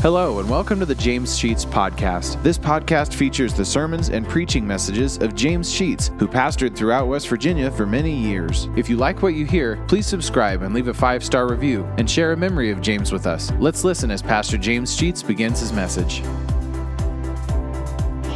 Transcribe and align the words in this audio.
Hello, 0.00 0.38
and 0.38 0.48
welcome 0.48 0.78
to 0.78 0.86
the 0.86 0.94
James 0.94 1.36
Sheets 1.36 1.64
Podcast. 1.64 2.40
This 2.44 2.56
podcast 2.56 3.14
features 3.14 3.52
the 3.52 3.64
sermons 3.64 4.10
and 4.10 4.28
preaching 4.28 4.64
messages 4.64 5.18
of 5.18 5.34
James 5.34 5.72
Sheets, 5.72 6.12
who 6.20 6.28
pastored 6.28 6.76
throughout 6.76 7.08
West 7.08 7.26
Virginia 7.26 7.68
for 7.68 7.84
many 7.84 8.14
years. 8.14 8.68
If 8.76 8.88
you 8.88 8.96
like 8.96 9.22
what 9.22 9.34
you 9.34 9.44
hear, 9.44 9.84
please 9.88 10.06
subscribe 10.06 10.62
and 10.62 10.72
leave 10.72 10.86
a 10.86 10.94
five 10.94 11.24
star 11.24 11.48
review 11.48 11.84
and 11.98 12.08
share 12.08 12.30
a 12.30 12.36
memory 12.36 12.70
of 12.70 12.80
James 12.80 13.10
with 13.10 13.26
us. 13.26 13.50
Let's 13.58 13.82
listen 13.82 14.12
as 14.12 14.22
Pastor 14.22 14.56
James 14.56 14.94
Sheets 14.94 15.20
begins 15.20 15.58
his 15.58 15.72
message. 15.72 16.22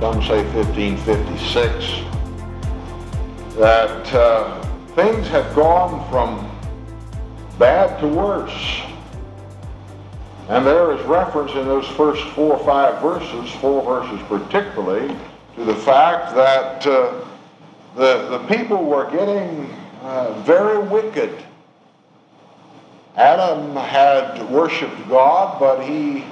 Some 0.00 0.20
say 0.20 0.44
1556, 0.56 3.54
that 3.54 4.12
uh, 4.12 4.60
things 4.96 5.28
have 5.28 5.54
gone 5.54 6.10
from 6.10 6.50
bad 7.56 8.00
to 8.00 8.08
worse. 8.08 8.82
And 10.52 10.66
there 10.66 10.92
is 10.92 11.02
reference 11.06 11.52
in 11.52 11.64
those 11.64 11.86
first 11.86 12.22
four 12.34 12.58
or 12.58 12.64
five 12.66 13.00
verses, 13.00 13.50
four 13.52 13.82
verses 13.82 14.20
particularly, 14.28 15.16
to 15.56 15.64
the 15.64 15.74
fact 15.74 16.34
that 16.34 16.86
uh, 16.86 17.24
the, 17.96 18.28
the 18.28 18.38
people 18.54 18.84
were 18.84 19.10
getting 19.10 19.74
uh, 20.02 20.42
very 20.42 20.78
wicked. 20.78 21.42
Adam 23.16 23.74
had 23.76 24.46
worshiped 24.50 25.08
God, 25.08 25.58
but 25.58 25.80
he, 25.80 26.22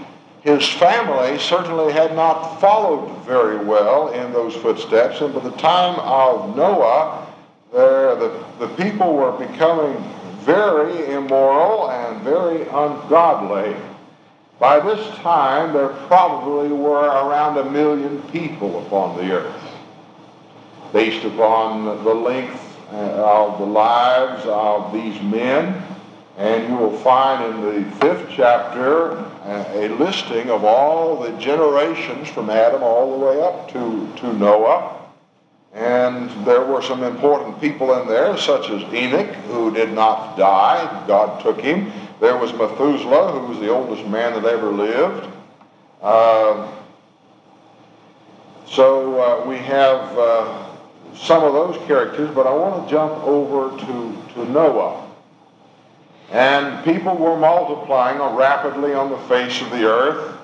his 0.43 0.69
family 0.69 1.39
certainly 1.39 1.91
had 1.91 2.15
not 2.15 2.61
followed 2.61 3.25
very 3.25 3.65
well 3.65 4.09
in 4.09 4.35
those 4.35 4.55
footsteps. 4.55 5.23
And 5.23 5.33
by 5.33 5.41
the 5.41 5.57
time 5.57 5.99
of 5.99 6.55
Noah, 6.55 7.27
there, 7.73 8.15
the, 8.17 8.45
the 8.59 8.69
people 8.77 9.15
were 9.15 9.33
becoming 9.33 9.97
very 10.41 11.11
immoral 11.11 11.91
and 11.91 12.21
very 12.21 12.65
ungodly. 12.65 13.75
By 14.61 14.79
this 14.79 15.17
time, 15.17 15.73
there 15.73 15.89
probably 15.89 16.69
were 16.69 17.07
around 17.07 17.57
a 17.57 17.71
million 17.71 18.21
people 18.25 18.87
upon 18.87 19.17
the 19.17 19.33
earth. 19.33 19.63
Based 20.93 21.25
upon 21.25 22.05
the 22.05 22.15
length 22.15 22.61
uh, 22.93 22.97
of 22.97 23.59
the 23.59 23.65
lives 23.65 24.45
of 24.45 24.93
these 24.93 25.19
men, 25.23 25.83
and 26.37 26.69
you 26.69 26.77
will 26.77 26.99
find 26.99 27.43
in 27.55 27.85
the 27.85 27.91
fifth 27.97 28.29
chapter 28.31 29.13
uh, 29.13 29.65
a 29.73 29.89
listing 29.89 30.51
of 30.51 30.63
all 30.63 31.23
the 31.23 31.33
generations 31.39 32.29
from 32.29 32.51
Adam 32.51 32.83
all 32.83 33.19
the 33.19 33.25
way 33.25 33.41
up 33.41 33.73
to, 33.73 34.13
to 34.21 34.33
Noah. 34.35 34.99
And 35.73 36.29
there 36.45 36.65
were 36.67 36.83
some 36.83 37.03
important 37.03 37.59
people 37.63 37.99
in 37.99 38.09
there, 38.09 38.37
such 38.37 38.69
as 38.69 38.83
Enoch, 38.93 39.33
who 39.47 39.73
did 39.73 39.93
not 39.93 40.37
die. 40.37 41.07
God 41.07 41.41
took 41.43 41.61
him. 41.63 41.91
There 42.21 42.37
was 42.37 42.53
Methuselah, 42.53 43.33
who 43.33 43.47
was 43.47 43.59
the 43.61 43.71
oldest 43.71 44.07
man 44.07 44.35
that 44.35 44.45
ever 44.45 44.71
lived. 44.71 45.27
Uh, 46.03 46.71
so 48.67 49.21
uh, 49.21 49.49
we 49.49 49.57
have 49.57 50.19
uh, 50.19 50.67
some 51.17 51.43
of 51.43 51.55
those 51.55 51.77
characters, 51.87 52.31
but 52.35 52.47
I 52.47 52.53
want 52.53 52.85
to 52.85 52.91
jump 52.91 53.15
over 53.25 53.77
to, 53.77 54.35
to 54.35 54.45
Noah. 54.51 55.07
And 56.31 56.85
people 56.85 57.17
were 57.17 57.37
multiplying 57.39 58.19
rapidly 58.37 58.93
on 58.93 59.11
the 59.11 59.19
face 59.21 59.61
of 59.63 59.71
the 59.71 59.85
earth. 59.85 60.37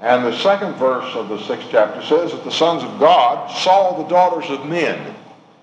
And 0.00 0.24
the 0.24 0.36
second 0.38 0.74
verse 0.74 1.14
of 1.14 1.28
the 1.28 1.38
sixth 1.42 1.68
chapter 1.70 2.02
says 2.02 2.32
that 2.32 2.44
the 2.44 2.50
sons 2.50 2.82
of 2.82 2.98
God 2.98 3.50
saw 3.50 4.00
the 4.00 4.08
daughters 4.08 4.48
of 4.48 4.66
men 4.66 5.14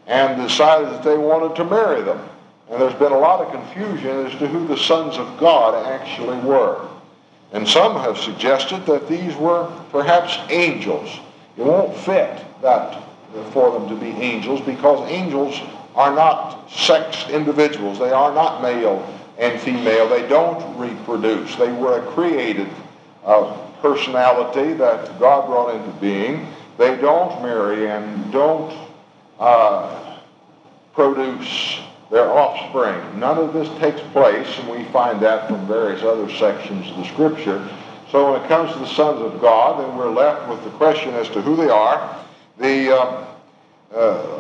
and 0.08 0.42
decided 0.42 0.90
that 0.90 1.04
they 1.04 1.18
wanted 1.18 1.56
to 1.56 1.64
marry 1.64 2.02
them. 2.04 2.30
And 2.70 2.82
there's 2.82 2.96
been 2.96 3.12
a 3.12 3.18
lot 3.18 3.46
of 3.46 3.52
confusion 3.52 4.26
as 4.26 4.32
to 4.40 4.48
who 4.48 4.68
the 4.68 4.78
sons 4.78 5.18
of 5.18 5.40
God 5.40 5.86
actually 5.88 6.38
were. 6.40 6.88
And 7.52 7.68
some 7.68 7.96
have 7.96 8.18
suggested 8.18 8.86
that 8.88 9.08
these 9.08 9.36
were 9.36 9.72
perhaps 9.92 10.38
angels. 10.50 11.20
It 11.58 11.64
won't 11.64 11.96
fit 11.96 12.44
that 12.62 13.04
for 13.52 13.72
them 13.72 13.88
to 13.90 13.96
be 13.96 14.10
angels 14.22 14.62
because 14.62 15.10
angels 15.10 15.60
are 15.96 16.14
not 16.14 16.70
sexed 16.70 17.30
individuals. 17.30 18.00
They 18.00 18.12
are 18.12 18.34
not 18.34 18.62
male 18.62 19.08
and 19.38 19.60
female. 19.62 20.10
They 20.10 20.28
don't 20.28 20.78
reproduce. 20.78 21.56
They 21.56 21.72
were 21.72 22.00
a 22.00 22.12
created 22.12 22.70
uh, 23.24 23.58
personality 23.82 24.74
that 24.74 25.20
God 25.20 25.48
brought 25.48 25.76
into 25.76 25.92
being. 26.00 26.48
They 26.78 26.98
don't 26.98 27.42
marry 27.42 27.90
and 27.90 28.32
don't 28.32 28.76
uh, 29.40 30.18
produce 30.94 31.80
their 32.12 32.30
offspring. 32.30 33.20
None 33.20 33.38
of 33.38 33.54
this 33.54 33.68
takes 33.80 34.02
place, 34.12 34.48
and 34.60 34.70
we 34.70 34.84
find 34.86 35.20
that 35.22 35.48
from 35.48 35.66
various 35.68 36.04
other 36.04 36.30
sections 36.30 36.90
of 36.92 36.98
the 36.98 37.06
Scripture. 37.06 37.68
So 38.12 38.32
when 38.32 38.42
it 38.42 38.48
comes 38.48 38.72
to 38.74 38.80
the 38.80 38.88
sons 38.88 39.22
of 39.22 39.42
God, 39.42 39.84
then 39.84 39.98
we're 39.98 40.12
left 40.12 40.48
with 40.50 40.64
the 40.64 40.70
question 40.72 41.14
as 41.16 41.28
to 41.30 41.42
who 41.42 41.56
they 41.56 41.70
are. 41.70 42.24
The 42.58 42.96
uh, 42.96 43.26
uh, 43.94 44.40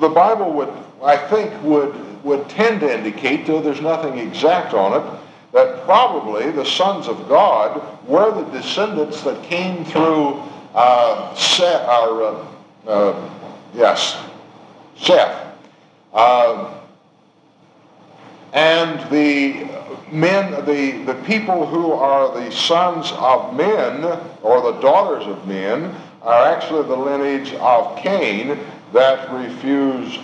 the 0.00 0.08
Bible 0.08 0.52
would, 0.52 0.72
I 1.02 1.16
think, 1.16 1.62
would 1.62 1.94
would 2.24 2.48
tend 2.48 2.80
to 2.80 2.92
indicate, 2.92 3.46
though 3.46 3.60
there's 3.60 3.80
nothing 3.80 4.18
exact 4.18 4.74
on 4.74 5.00
it, 5.00 5.20
that 5.52 5.82
probably 5.84 6.50
the 6.50 6.64
sons 6.64 7.08
of 7.08 7.28
God 7.28 7.82
were 8.06 8.32
the 8.32 8.48
descendants 8.50 9.22
that 9.22 9.42
came 9.44 9.84
through 9.84 10.40
uh, 10.74 11.34
Seth, 11.34 11.86
or, 11.88 12.22
uh, 12.22 12.46
uh, 12.86 13.30
yes, 13.74 14.22
Seth. 14.96 15.51
Uh, 16.12 16.74
and 18.52 19.10
the 19.10 19.64
men, 20.12 20.64
the, 20.66 21.04
the 21.04 21.14
people 21.24 21.66
who 21.66 21.92
are 21.92 22.38
the 22.38 22.50
sons 22.52 23.12
of 23.12 23.54
men, 23.54 24.04
or 24.42 24.60
the 24.72 24.78
daughters 24.80 25.26
of 25.26 25.46
men, 25.46 25.94
are 26.20 26.54
actually 26.54 26.86
the 26.86 26.96
lineage 26.96 27.54
of 27.54 27.96
Cain 27.98 28.58
that 28.92 29.32
refused 29.32 30.20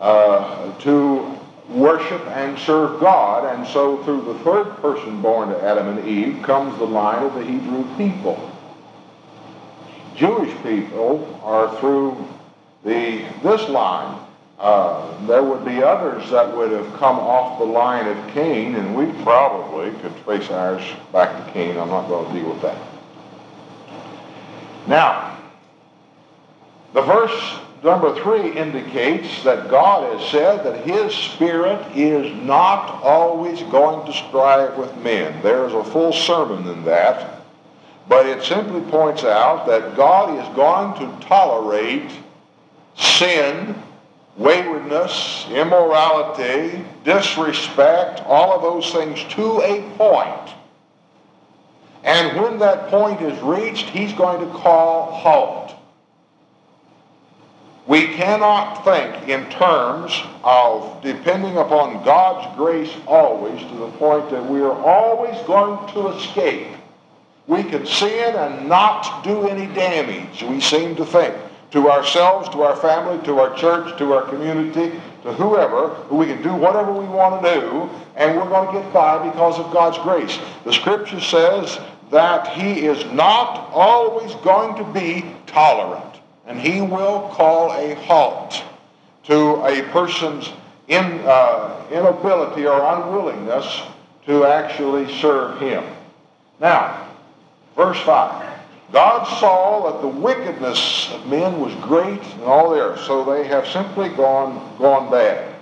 uh, 0.00 0.72
to 0.78 1.38
worship 1.68 2.24
and 2.28 2.58
serve 2.58 3.00
God. 3.00 3.56
And 3.56 3.66
so 3.66 4.02
through 4.04 4.22
the 4.22 4.38
third 4.40 4.76
person 4.76 5.20
born 5.20 5.48
to 5.48 5.62
Adam 5.62 5.98
and 5.98 6.06
Eve 6.06 6.42
comes 6.42 6.78
the 6.78 6.86
line 6.86 7.24
of 7.24 7.34
the 7.34 7.44
Hebrew 7.44 7.84
people. 7.96 8.50
Jewish 10.14 10.54
people 10.62 11.40
are 11.42 11.74
through 11.80 12.28
the 12.84 13.24
this 13.42 13.68
line. 13.68 14.18
Uh, 14.62 15.26
there 15.26 15.42
would 15.42 15.64
be 15.64 15.82
others 15.82 16.30
that 16.30 16.56
would 16.56 16.70
have 16.70 16.86
come 16.94 17.18
off 17.18 17.58
the 17.58 17.64
line 17.64 18.06
of 18.06 18.28
Cain, 18.28 18.76
and 18.76 18.94
we 18.94 19.06
probably 19.24 19.90
could 20.00 20.16
trace 20.22 20.50
ours 20.52 20.84
back 21.12 21.44
to 21.44 21.52
Cain. 21.52 21.76
I'm 21.76 21.88
not 21.88 22.06
going 22.06 22.32
to 22.32 22.40
deal 22.40 22.48
with 22.48 22.62
that. 22.62 22.78
Now, 24.86 25.36
the 26.92 27.02
verse 27.02 27.58
number 27.82 28.14
three 28.22 28.56
indicates 28.56 29.42
that 29.42 29.68
God 29.68 30.16
has 30.16 30.30
said 30.30 30.64
that 30.64 30.86
his 30.86 31.12
spirit 31.12 31.84
is 31.96 32.32
not 32.44 33.02
always 33.02 33.60
going 33.64 34.06
to 34.06 34.12
strive 34.12 34.78
with 34.78 34.96
men. 34.98 35.42
There 35.42 35.66
is 35.66 35.74
a 35.74 35.82
full 35.82 36.12
sermon 36.12 36.68
in 36.68 36.84
that, 36.84 37.42
but 38.08 38.26
it 38.26 38.44
simply 38.44 38.80
points 38.92 39.24
out 39.24 39.66
that 39.66 39.96
God 39.96 40.38
is 40.38 40.54
going 40.54 41.00
to 41.00 41.26
tolerate 41.26 42.12
sin 42.94 43.74
waywardness, 44.36 45.46
immorality, 45.50 46.84
disrespect, 47.04 48.22
all 48.26 48.52
of 48.52 48.62
those 48.62 48.90
things 48.92 49.22
to 49.34 49.60
a 49.60 49.82
point. 49.96 50.54
And 52.04 52.40
when 52.40 52.58
that 52.58 52.88
point 52.88 53.20
is 53.20 53.40
reached, 53.42 53.86
he's 53.90 54.12
going 54.12 54.46
to 54.46 54.52
call 54.58 55.12
halt. 55.12 55.74
We 57.86 58.08
cannot 58.14 58.84
think 58.84 59.28
in 59.28 59.50
terms 59.50 60.20
of 60.44 61.02
depending 61.02 61.58
upon 61.58 62.04
God's 62.04 62.56
grace 62.56 62.92
always 63.06 63.60
to 63.60 63.76
the 63.76 63.88
point 63.98 64.30
that 64.30 64.44
we 64.44 64.60
are 64.60 64.72
always 64.72 65.36
going 65.46 65.92
to 65.92 66.08
escape. 66.16 66.68
We 67.48 67.64
can 67.64 67.84
sin 67.86 68.36
and 68.36 68.68
not 68.68 69.24
do 69.24 69.48
any 69.48 69.72
damage, 69.74 70.42
we 70.44 70.60
seem 70.60 70.94
to 70.96 71.04
think 71.04 71.34
to 71.72 71.90
ourselves, 71.90 72.48
to 72.50 72.62
our 72.62 72.76
family, 72.76 73.22
to 73.24 73.38
our 73.38 73.54
church, 73.56 73.96
to 73.98 74.12
our 74.12 74.22
community, 74.28 75.00
to 75.22 75.32
whoever. 75.32 75.96
We 76.10 76.26
can 76.26 76.42
do 76.42 76.52
whatever 76.52 76.92
we 76.92 77.06
want 77.06 77.42
to 77.42 77.60
do, 77.60 77.90
and 78.14 78.36
we're 78.36 78.48
going 78.48 78.74
to 78.74 78.80
get 78.80 78.92
by 78.92 79.26
because 79.28 79.58
of 79.58 79.72
God's 79.72 79.98
grace. 79.98 80.38
The 80.64 80.72
scripture 80.72 81.20
says 81.20 81.80
that 82.10 82.48
he 82.48 82.86
is 82.86 83.10
not 83.12 83.70
always 83.72 84.34
going 84.36 84.76
to 84.76 84.92
be 84.92 85.34
tolerant, 85.46 86.16
and 86.46 86.60
he 86.60 86.82
will 86.82 87.30
call 87.32 87.72
a 87.72 87.94
halt 87.94 88.62
to 89.24 89.64
a 89.64 89.82
person's 89.90 90.50
in, 90.88 91.04
uh, 91.24 91.86
inability 91.90 92.66
or 92.66 92.82
unwillingness 92.84 93.82
to 94.26 94.44
actually 94.44 95.10
serve 95.20 95.58
him. 95.58 95.84
Now, 96.60 97.08
verse 97.76 97.98
5. 98.00 98.61
God 98.92 99.24
saw 99.40 99.90
that 99.90 100.02
the 100.02 100.08
wickedness 100.08 101.10
of 101.12 101.26
men 101.26 101.60
was 101.60 101.74
great 101.76 102.22
and 102.34 102.42
all 102.42 102.70
there, 102.70 102.98
so 102.98 103.24
they 103.24 103.46
have 103.48 103.66
simply 103.66 104.10
gone, 104.10 104.76
gone 104.78 105.10
bad. 105.10 105.54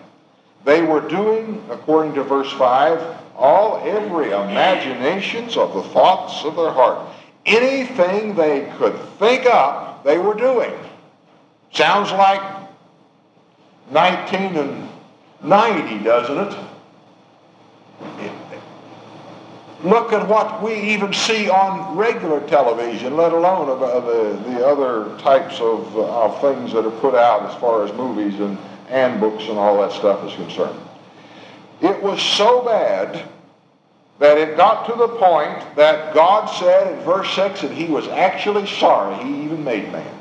They 0.65 0.82
were 0.82 1.09
doing, 1.09 1.65
according 1.71 2.15
to 2.15 2.25
verse 2.25 2.53
5, 2.53 3.19
all 3.37 3.81
every 3.85 4.27
imaginations 4.27 5.56
of 5.56 5.75
the 5.75 5.82
thoughts 5.91 6.44
of 6.44 6.56
their 6.56 6.73
heart. 6.73 7.09
Anything 7.47 8.35
they 8.35 8.71
could 8.79 8.99
think 9.19 9.47
up, 9.47 10.05
they 10.05 10.19
were 10.19 10.35
doing. 10.35 10.73
Sounds 11.73 12.11
like 12.11 12.43
19 13.91 14.56
and 14.56 14.88
90, 15.43 16.05
doesn't 16.05 16.38
it? 16.38 16.69
Look 19.82 20.12
at 20.12 20.29
what 20.29 20.62
we 20.62 20.75
even 20.75 21.12
see 21.15 21.49
on 21.49 21.97
regular 21.97 22.47
television, 22.49 23.17
let 23.17 23.32
alone 23.32 23.67
the, 23.67 24.50
the 24.50 24.67
other 24.67 25.17
types 25.19 25.59
of, 25.59 25.97
uh, 25.97 26.25
of 26.25 26.41
things 26.43 26.73
that 26.75 26.85
are 26.85 27.00
put 27.00 27.15
out 27.15 27.49
as 27.50 27.59
far 27.59 27.85
as 27.85 27.93
movies 27.94 28.38
and, 28.41 28.59
and 28.91 29.19
books 29.19 29.44
and 29.44 29.59
all 29.59 29.81
that 29.81 29.93
stuff 29.93 30.23
is 30.29 30.35
concerned. 30.35 30.79
It 31.81 32.03
was 32.03 32.21
so 32.21 32.62
bad 32.62 33.27
that 34.19 34.37
it 34.37 34.59
got 34.59 34.85
to 34.85 34.94
the 34.97 35.09
point 35.09 35.77
that 35.77 36.12
God 36.12 36.44
said 36.47 36.93
in 36.93 37.00
verse 37.05 37.35
6 37.35 37.62
that 37.62 37.71
he 37.71 37.87
was 37.87 38.06
actually 38.09 38.67
sorry 38.67 39.25
he 39.25 39.44
even 39.44 39.65
made 39.65 39.91
man. 39.91 40.15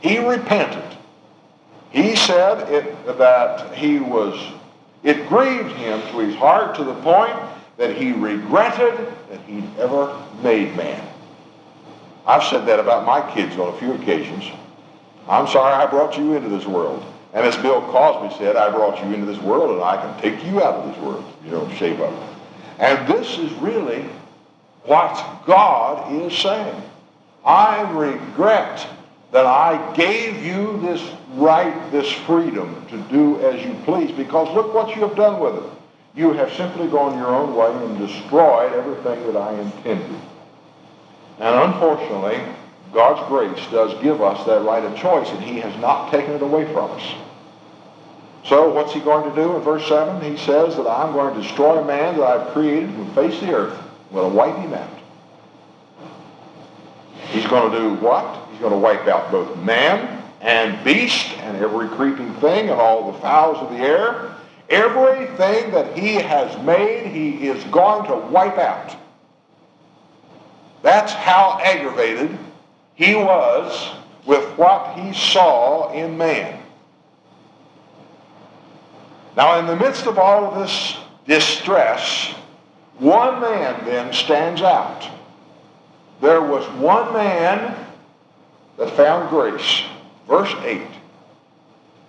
He 0.00 0.18
repented. 0.18 0.96
He 1.90 2.16
said 2.16 2.72
it, 2.72 3.18
that 3.18 3.74
he 3.74 3.98
was, 3.98 4.42
it 5.02 5.28
grieved 5.28 5.72
him 5.72 6.00
to 6.10 6.18
his 6.20 6.34
heart 6.36 6.74
to 6.76 6.84
the 6.84 6.94
point 6.94 7.36
that 7.76 7.96
he 7.96 8.12
regretted 8.12 8.94
that 9.30 9.40
he'd 9.46 9.68
ever 9.78 10.20
made 10.42 10.76
man. 10.76 11.08
I've 12.26 12.44
said 12.44 12.66
that 12.66 12.78
about 12.78 13.06
my 13.06 13.32
kids 13.34 13.56
on 13.56 13.74
a 13.74 13.78
few 13.78 13.92
occasions. 13.94 14.44
I'm 15.28 15.48
sorry 15.48 15.72
I 15.72 15.86
brought 15.86 16.16
you 16.16 16.34
into 16.34 16.48
this 16.48 16.66
world. 16.66 17.04
And 17.32 17.46
as 17.46 17.56
Bill 17.56 17.80
Cosby 17.80 18.36
said, 18.36 18.56
I 18.56 18.70
brought 18.70 19.02
you 19.02 19.12
into 19.14 19.26
this 19.26 19.40
world 19.40 19.70
and 19.70 19.82
I 19.82 19.96
can 19.96 20.20
take 20.20 20.44
you 20.44 20.62
out 20.62 20.74
of 20.74 20.94
this 20.94 21.02
world. 21.02 21.24
You 21.44 21.50
don't 21.50 21.74
shave 21.76 22.00
up. 22.00 22.12
And 22.78 23.08
this 23.08 23.38
is 23.38 23.50
really 23.54 24.04
what 24.84 25.42
God 25.46 26.12
is 26.12 26.36
saying. 26.36 26.82
I 27.44 27.90
regret 27.92 28.86
that 29.32 29.46
I 29.46 29.94
gave 29.94 30.44
you 30.44 30.78
this 30.80 31.02
right, 31.34 31.90
this 31.90 32.10
freedom 32.12 32.86
to 32.88 32.98
do 33.10 33.40
as 33.40 33.64
you 33.64 33.74
please 33.84 34.12
because 34.12 34.54
look 34.54 34.74
what 34.74 34.94
you 34.94 35.02
have 35.02 35.16
done 35.16 35.40
with 35.40 35.56
it. 35.56 35.70
You 36.14 36.32
have 36.34 36.52
simply 36.52 36.88
gone 36.88 37.18
your 37.18 37.34
own 37.34 37.54
way 37.54 37.86
and 37.86 37.98
destroyed 37.98 38.72
everything 38.74 39.26
that 39.26 39.36
I 39.36 39.58
intended. 39.58 40.20
And 41.38 41.72
unfortunately, 41.72 42.38
God's 42.92 43.26
grace 43.28 43.70
does 43.70 44.00
give 44.02 44.20
us 44.20 44.44
that 44.46 44.62
right 44.62 44.84
of 44.84 44.96
choice, 44.96 45.30
and 45.30 45.42
he 45.42 45.58
has 45.60 45.74
not 45.80 46.10
taken 46.10 46.34
it 46.34 46.42
away 46.42 46.70
from 46.72 46.90
us. 46.90 47.14
So 48.44 48.70
what's 48.70 48.92
he 48.92 49.00
going 49.00 49.30
to 49.30 49.34
do 49.34 49.56
in 49.56 49.62
verse 49.62 49.86
7? 49.88 50.20
He 50.20 50.36
says 50.36 50.76
that 50.76 50.86
I'm 50.86 51.12
going 51.12 51.34
to 51.34 51.40
destroy 51.40 51.78
a 51.78 51.84
man 51.84 52.18
that 52.18 52.24
I've 52.24 52.52
created 52.52 52.90
who 52.90 53.06
face 53.14 53.40
the 53.40 53.54
earth. 53.54 53.78
I'm 54.10 54.16
going 54.16 54.30
to 54.30 54.36
wipe 54.36 54.56
him 54.56 54.74
out. 54.74 54.90
He's 57.28 57.46
going 57.46 57.70
to 57.72 57.78
do 57.78 57.94
what? 57.94 58.46
He's 58.50 58.60
going 58.60 58.72
to 58.72 58.78
wipe 58.78 59.06
out 59.06 59.30
both 59.30 59.56
man 59.58 60.22
and 60.42 60.84
beast 60.84 61.32
and 61.38 61.56
every 61.56 61.88
creeping 61.88 62.34
thing 62.34 62.68
and 62.68 62.78
all 62.78 63.12
the 63.12 63.18
fowls 63.20 63.56
of 63.58 63.70
the 63.70 63.78
air. 63.78 64.31
Everything 64.72 65.70
that 65.72 65.98
he 65.98 66.14
has 66.14 66.60
made, 66.64 67.08
he 67.08 67.46
is 67.46 67.62
going 67.64 68.06
to 68.06 68.16
wipe 68.28 68.56
out. 68.56 68.96
That's 70.80 71.12
how 71.12 71.60
aggravated 71.62 72.38
he 72.94 73.14
was 73.14 73.90
with 74.24 74.44
what 74.56 74.98
he 74.98 75.12
saw 75.12 75.92
in 75.92 76.16
man. 76.16 76.58
Now, 79.36 79.58
in 79.58 79.66
the 79.66 79.76
midst 79.76 80.06
of 80.06 80.18
all 80.18 80.46
of 80.46 80.58
this 80.58 80.96
distress, 81.26 82.34
one 82.98 83.42
man 83.42 83.84
then 83.84 84.14
stands 84.14 84.62
out. 84.62 85.06
There 86.22 86.40
was 86.40 86.66
one 86.78 87.12
man 87.12 87.76
that 88.78 88.96
found 88.96 89.28
grace. 89.28 89.82
Verse 90.26 90.54
8. 90.62 90.80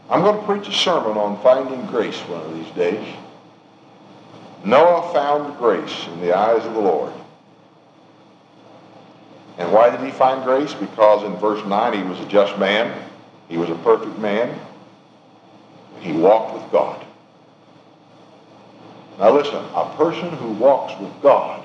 I'm 0.09 0.21
going 0.21 0.39
to 0.39 0.45
preach 0.45 0.67
a 0.67 0.77
sermon 0.77 1.17
on 1.17 1.41
finding 1.41 1.85
grace 1.87 2.19
one 2.21 2.41
of 2.41 2.53
these 2.53 2.73
days. 2.75 3.15
Noah 4.65 5.11
found 5.13 5.57
grace 5.57 6.07
in 6.07 6.21
the 6.21 6.35
eyes 6.35 6.65
of 6.65 6.73
the 6.73 6.79
Lord. 6.79 7.13
And 9.57 9.71
why 9.71 9.89
did 9.89 9.99
he 10.01 10.11
find 10.11 10.43
grace? 10.43 10.73
Because 10.73 11.23
in 11.23 11.35
verse 11.37 11.63
9 11.65 11.93
he 11.93 12.03
was 12.09 12.19
a 12.19 12.25
just 12.27 12.57
man. 12.57 13.09
He 13.49 13.57
was 13.57 13.69
a 13.69 13.75
perfect 13.75 14.17
man. 14.19 14.59
He 15.99 16.11
walked 16.11 16.55
with 16.55 16.71
God. 16.71 17.05
Now 19.19 19.31
listen, 19.31 19.63
a 19.75 19.93
person 19.95 20.29
who 20.29 20.51
walks 20.53 20.99
with 20.99 21.21
God 21.21 21.63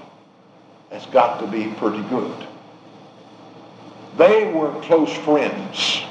has 0.91 1.07
got 1.07 1.41
to 1.41 1.47
be 1.47 1.73
pretty 1.75 2.03
good. 2.05 2.47
They 4.17 4.53
were 4.53 4.73
close 4.83 5.13
friends. 5.19 6.03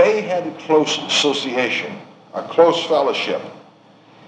They 0.00 0.22
had 0.22 0.46
a 0.46 0.52
close 0.60 0.96
association, 0.96 1.94
a 2.32 2.42
close 2.44 2.82
fellowship. 2.86 3.42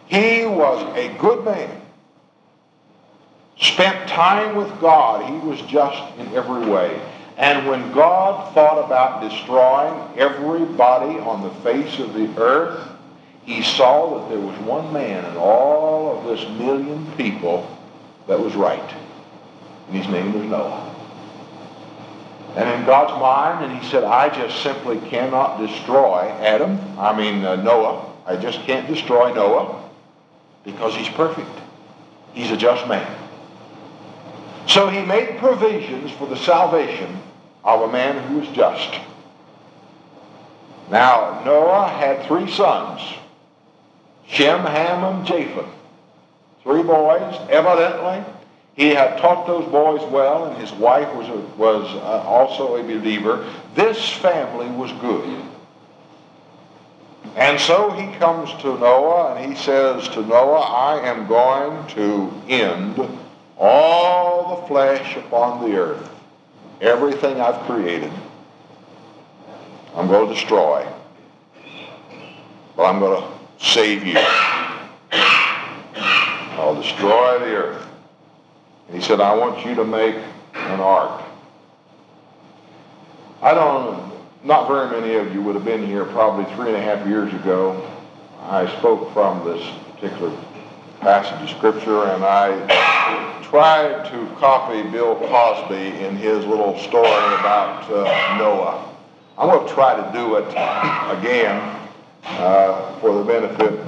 He 0.07 0.45
was 0.45 0.83
a 0.99 1.17
good 1.17 1.47
man. 1.47 1.81
Spent 3.59 4.07
time 4.07 4.55
with 4.55 4.69
God. 4.83 5.25
He 5.25 5.49
was 5.49 5.63
just 5.63 6.19
in 6.19 6.29
every 6.35 6.69
way. 6.71 7.01
And 7.39 7.67
when 7.67 7.91
God 7.93 8.53
thought 8.53 8.85
about 8.85 9.23
destroying 9.23 10.19
everybody 10.19 11.19
on 11.21 11.43
the 11.43 11.55
face 11.63 11.99
of 12.01 12.13
the 12.13 12.29
earth, 12.39 12.91
he 13.45 13.63
saw 13.63 14.19
that 14.19 14.29
there 14.29 14.41
was 14.41 14.59
one 14.59 14.93
man 14.93 15.25
in 15.25 15.37
all 15.39 16.19
of 16.19 16.25
this 16.27 16.47
million 16.59 17.11
people 17.13 17.67
that 18.27 18.39
was 18.39 18.55
right. 18.55 18.95
And 19.89 19.97
his 19.97 20.07
name 20.09 20.35
was 20.35 20.45
Noah. 20.45 21.02
And 22.57 22.69
in 22.69 22.85
God's 22.85 23.19
mind, 23.21 23.65
and 23.65 23.83
he 23.83 23.89
said, 23.89 24.05
I 24.05 24.29
just 24.29 24.63
simply 24.63 24.99
cannot 25.09 25.59
destroy 25.59 26.29
Adam, 26.41 26.79
I 26.99 27.17
mean 27.17 27.45
uh, 27.45 27.57
Noah. 27.57 28.13
I 28.27 28.37
just 28.37 28.61
can't 28.61 28.87
destroy 28.87 29.33
Noah 29.33 29.89
because 30.65 30.95
he's 30.95 31.09
perfect. 31.09 31.51
He's 32.35 32.51
a 32.51 32.57
just 32.57 32.87
man. 32.89 33.19
So 34.67 34.89
he 34.89 35.03
made 35.03 35.39
provisions 35.39 36.11
for 36.13 36.27
the 36.27 36.37
salvation 36.37 37.21
of 37.65 37.83
a 37.83 37.93
man 37.93 38.23
who 38.29 38.39
was 38.41 38.49
just. 38.49 39.01
Now, 40.91 41.43
Noah 41.45 41.89
had 41.89 42.27
three 42.27 42.51
sons. 42.51 43.01
Shem, 44.27 44.61
Ham, 44.61 45.05
and 45.05 45.27
Japheth. 45.27 45.67
Three 46.63 46.83
boys. 46.83 47.35
Evidently, 47.51 48.25
he 48.75 48.89
had 48.89 49.19
taught 49.19 49.47
those 49.47 49.71
boys 49.71 50.03
well, 50.11 50.47
and 50.47 50.57
his 50.61 50.73
wife 50.73 51.15
was, 51.15 51.29
a, 51.29 51.37
was 51.59 51.87
uh, 51.97 52.23
also 52.27 52.77
a 52.77 52.83
believer. 52.83 53.47
This 53.75 54.11
family 54.11 54.69
was 54.69 54.91
good. 55.01 55.45
And 57.37 57.61
so 57.61 57.91
he 57.91 58.13
comes 58.19 58.51
to 58.63 58.79
Noah, 58.79 59.35
and 59.35 59.53
he 59.53 59.59
says 59.61 60.09
to 60.09 60.23
Noah, 60.23 60.61
I 60.61 61.07
am 61.07 61.27
going 61.27 61.87
to 61.89 62.33
end 62.49 62.99
all 63.59 64.57
the 64.57 64.67
flesh 64.67 65.17
upon 65.17 65.71
the 65.71 65.77
earth. 65.77 66.09
Everything 66.81 67.41
I've 67.41 67.61
created, 67.67 68.13
I'm 69.95 70.09
going 70.09 70.29
to 70.29 70.35
destroy. 70.35 70.87
But 72.75 72.85
I'm 72.85 73.01
going 73.01 73.23
to 73.23 73.29
save 73.65 74.05
you. 74.05 74.17
I'll 76.59 76.81
destroy 76.81 77.39
the 77.39 77.55
earth. 77.55 77.92
And 78.89 78.97
he 78.97 79.03
said, 79.03 79.21
I 79.21 79.35
want 79.35 79.65
you 79.65 79.75
to 79.75 79.85
make 79.85 80.17
an 80.55 80.81
ark. 80.81 81.23
I 83.41 83.55
don't, 83.55 84.13
not 84.45 84.69
very 84.69 84.91
many 85.01 85.15
of 85.15 85.35
you 85.35 85.43
would 85.43 85.55
have 85.55 85.65
been 85.65 85.85
here 85.87 86.05
probably 86.05 86.45
three 86.55 86.69
and 86.69 86.77
a 86.77 86.81
half 86.81 87.07
years 87.07 87.33
ago. 87.35 87.91
I 88.41 88.67
spoke 88.79 89.13
from 89.13 89.45
this 89.45 89.63
particular 89.95 90.37
passage 91.01 91.51
of 91.51 91.57
Scripture, 91.57 92.05
and 92.05 92.25
I 92.25 93.41
tried 93.43 94.05
to 94.11 94.27
copy 94.37 94.83
Bill 94.91 95.17
Cosby 95.17 96.05
in 96.05 96.17
his 96.17 96.45
little 96.47 96.79
story 96.79 97.07
about 97.07 97.91
uh, 97.91 98.39
Noah. 98.39 98.89
I'm 99.37 99.49
going 99.49 99.67
to 99.67 99.75
try 99.75 99.95
to 99.97 100.13
do 100.13 100.37
it 100.37 100.49
again 101.19 101.89
uh, 102.25 102.99
for 103.01 103.19
the 103.19 103.25
benefit 103.25 103.81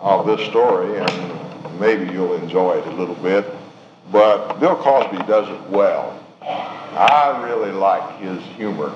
of 0.00 0.26
this 0.26 0.40
story, 0.48 0.98
and 0.98 1.80
maybe 1.80 2.12
you'll 2.12 2.34
enjoy 2.34 2.78
it 2.78 2.86
a 2.86 2.90
little 2.90 3.14
bit. 3.16 3.44
But 4.10 4.58
Bill 4.58 4.76
Cosby 4.76 5.18
does 5.26 5.48
it 5.48 5.70
well. 5.70 6.18
I 6.42 7.42
really 7.44 7.70
like 7.72 8.18
his 8.18 8.42
humor. 8.56 8.94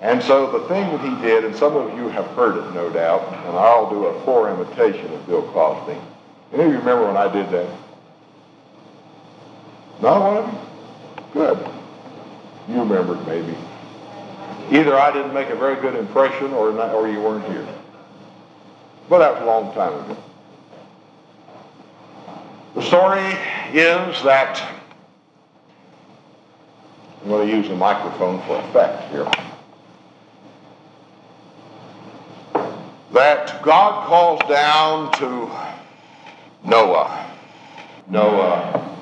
And 0.00 0.22
so 0.22 0.50
the 0.50 0.66
thing 0.68 0.90
that 0.90 1.00
he 1.00 1.26
did, 1.26 1.44
and 1.44 1.54
some 1.54 1.76
of 1.76 1.96
you 1.96 2.08
have 2.08 2.26
heard 2.28 2.56
it, 2.56 2.74
no 2.74 2.90
doubt, 2.90 3.22
and 3.46 3.56
I'll 3.56 3.88
do 3.88 4.06
a 4.06 4.20
poor 4.22 4.48
imitation 4.48 5.12
of 5.12 5.26
Bill 5.26 5.42
Cosby. 5.52 5.96
Any 6.52 6.64
of 6.64 6.70
you 6.70 6.78
remember 6.78 7.06
when 7.06 7.16
I 7.16 7.32
did 7.32 7.50
that? 7.50 7.78
Not 10.00 10.42
one? 10.42 10.58
Good. 11.32 11.58
You 12.68 12.80
remember 12.80 13.14
it, 13.14 13.26
maybe. 13.26 13.56
Either 14.76 14.96
I 14.96 15.12
didn't 15.12 15.34
make 15.34 15.50
a 15.50 15.56
very 15.56 15.80
good 15.80 15.96
impression 15.96 16.52
or, 16.52 16.72
not, 16.72 16.94
or 16.94 17.08
you 17.08 17.20
weren't 17.20 17.44
here. 17.52 17.66
But 19.08 19.18
that 19.18 19.34
was 19.34 19.42
a 19.42 19.46
long 19.46 19.72
time 19.74 19.92
ago. 20.04 20.16
The 22.74 22.82
story 22.82 23.20
is 23.74 24.22
that 24.22 24.62
I'm 27.20 27.28
going 27.28 27.46
to 27.46 27.56
use 27.56 27.68
a 27.68 27.76
microphone 27.76 28.40
for 28.46 28.56
effect 28.60 29.12
here. 29.12 29.30
That 33.12 33.62
God 33.62 34.06
calls 34.06 34.40
down 34.48 35.12
to 35.18 35.50
Noah. 36.64 37.30
Noah. 38.08 38.96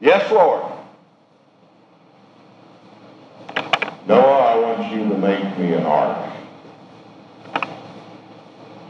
Yes, 0.00 0.30
Lord. 0.30 0.70
Noah, 4.06 4.38
I 4.38 4.58
want 4.58 4.92
you 4.92 5.08
to 5.08 5.16
make 5.16 5.58
me 5.58 5.72
an 5.72 5.84
ark. 5.84 6.32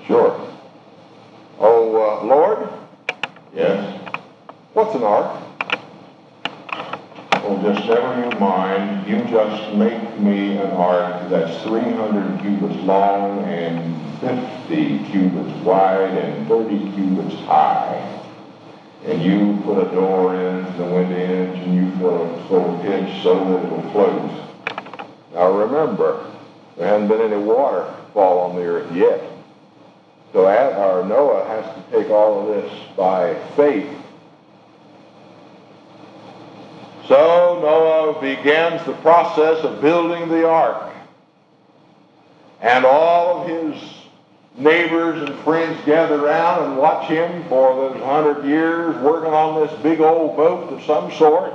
Sure. 0.09 0.51
Oh, 1.61 2.21
uh, 2.21 2.25
Lord? 2.25 2.84
Yes. 3.55 4.01
What's 4.73 4.97
an 4.97 5.05
ark? 5.05 5.41
Well, 7.45 7.61
oh, 7.61 7.63
just 7.63 7.87
never 7.87 8.25
you 8.25 8.41
mind. 8.41 9.07
You 9.07 9.23
just 9.31 9.77
make 9.77 10.19
me 10.19 10.57
an 10.57 10.73
ark 10.73 11.31
that's 11.31 11.63
300 11.63 12.41
cubits 12.41 12.83
long 12.83 13.45
and 13.45 14.21
50 14.21 15.05
cubits 15.13 15.55
wide 15.65 16.11
and 16.19 16.49
30 16.49 16.79
cubits 16.97 17.35
high. 17.43 18.23
And 19.05 19.23
you 19.23 19.61
put 19.63 19.87
a 19.87 19.91
door 19.93 20.35
in 20.35 20.77
the 20.77 20.85
wind 20.85 21.13
edge 21.13 21.59
and 21.59 21.77
you 21.77 21.97
fill 21.99 22.25
it 22.25 22.49
full 22.49 22.75
of 22.75 22.83
pitch 22.83 23.23
so 23.23 23.39
that 23.39 23.65
it'll 23.67 23.91
float. 23.93 24.31
Now 25.33 25.53
remember, 25.53 26.29
there 26.77 26.89
hasn't 26.89 27.09
been 27.09 27.21
any 27.21 27.41
water 27.41 27.95
fall 28.13 28.51
on 28.51 28.57
the 28.57 28.63
earth 28.63 28.93
yet. 28.97 29.34
So 30.35 30.49
our 30.49 31.05
Noah 31.05 31.47
has 31.47 31.65
to 31.77 31.91
take 31.93 32.11
all 32.11 32.41
of 32.41 32.49
this 32.49 32.73
by 32.97 33.35
faith. 33.55 33.89
So 37.07 37.61
Noah 37.63 38.21
begins 38.21 38.85
the 38.85 38.95
process 38.95 39.63
of 39.65 39.81
building 39.81 40.29
the 40.29 40.49
ark. 40.49 40.93
And 42.61 42.85
all 42.85 43.43
of 43.43 43.49
his 43.49 43.81
neighbors 44.57 45.23
and 45.23 45.39
friends 45.45 45.79
gather 45.87 46.25
around 46.25 46.65
and 46.65 46.79
watch 46.79 47.09
him 47.09 47.45
for 47.49 47.73
those 47.77 48.03
hundred 48.03 48.45
years 48.45 48.97
working 49.03 49.33
on 49.33 49.65
this 49.65 49.83
big 49.83 50.01
old 50.01 50.37
boat 50.37 50.73
of 50.73 50.83
some 50.83 51.13
sort. 51.13 51.55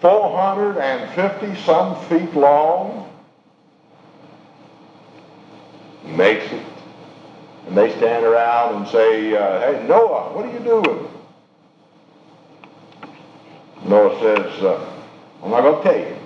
450 0.00 1.54
some 1.64 2.02
feet 2.06 2.34
long. 2.34 3.10
He 6.06 6.12
makes 6.12 6.50
it. 6.50 6.73
And 7.66 7.76
they 7.76 7.90
stand 7.96 8.24
around 8.24 8.76
and 8.76 8.88
say, 8.88 9.34
uh, 9.34 9.60
hey, 9.60 9.86
Noah, 9.88 10.34
what 10.34 10.44
are 10.44 10.52
you 10.52 10.58
doing? 10.60 11.08
Noah 13.86 14.18
says, 14.20 14.62
uh, 14.62 15.02
I'm 15.42 15.50
not 15.50 15.62
going 15.62 15.82
to 15.82 15.82
tell 15.82 15.98
you. 15.98 16.16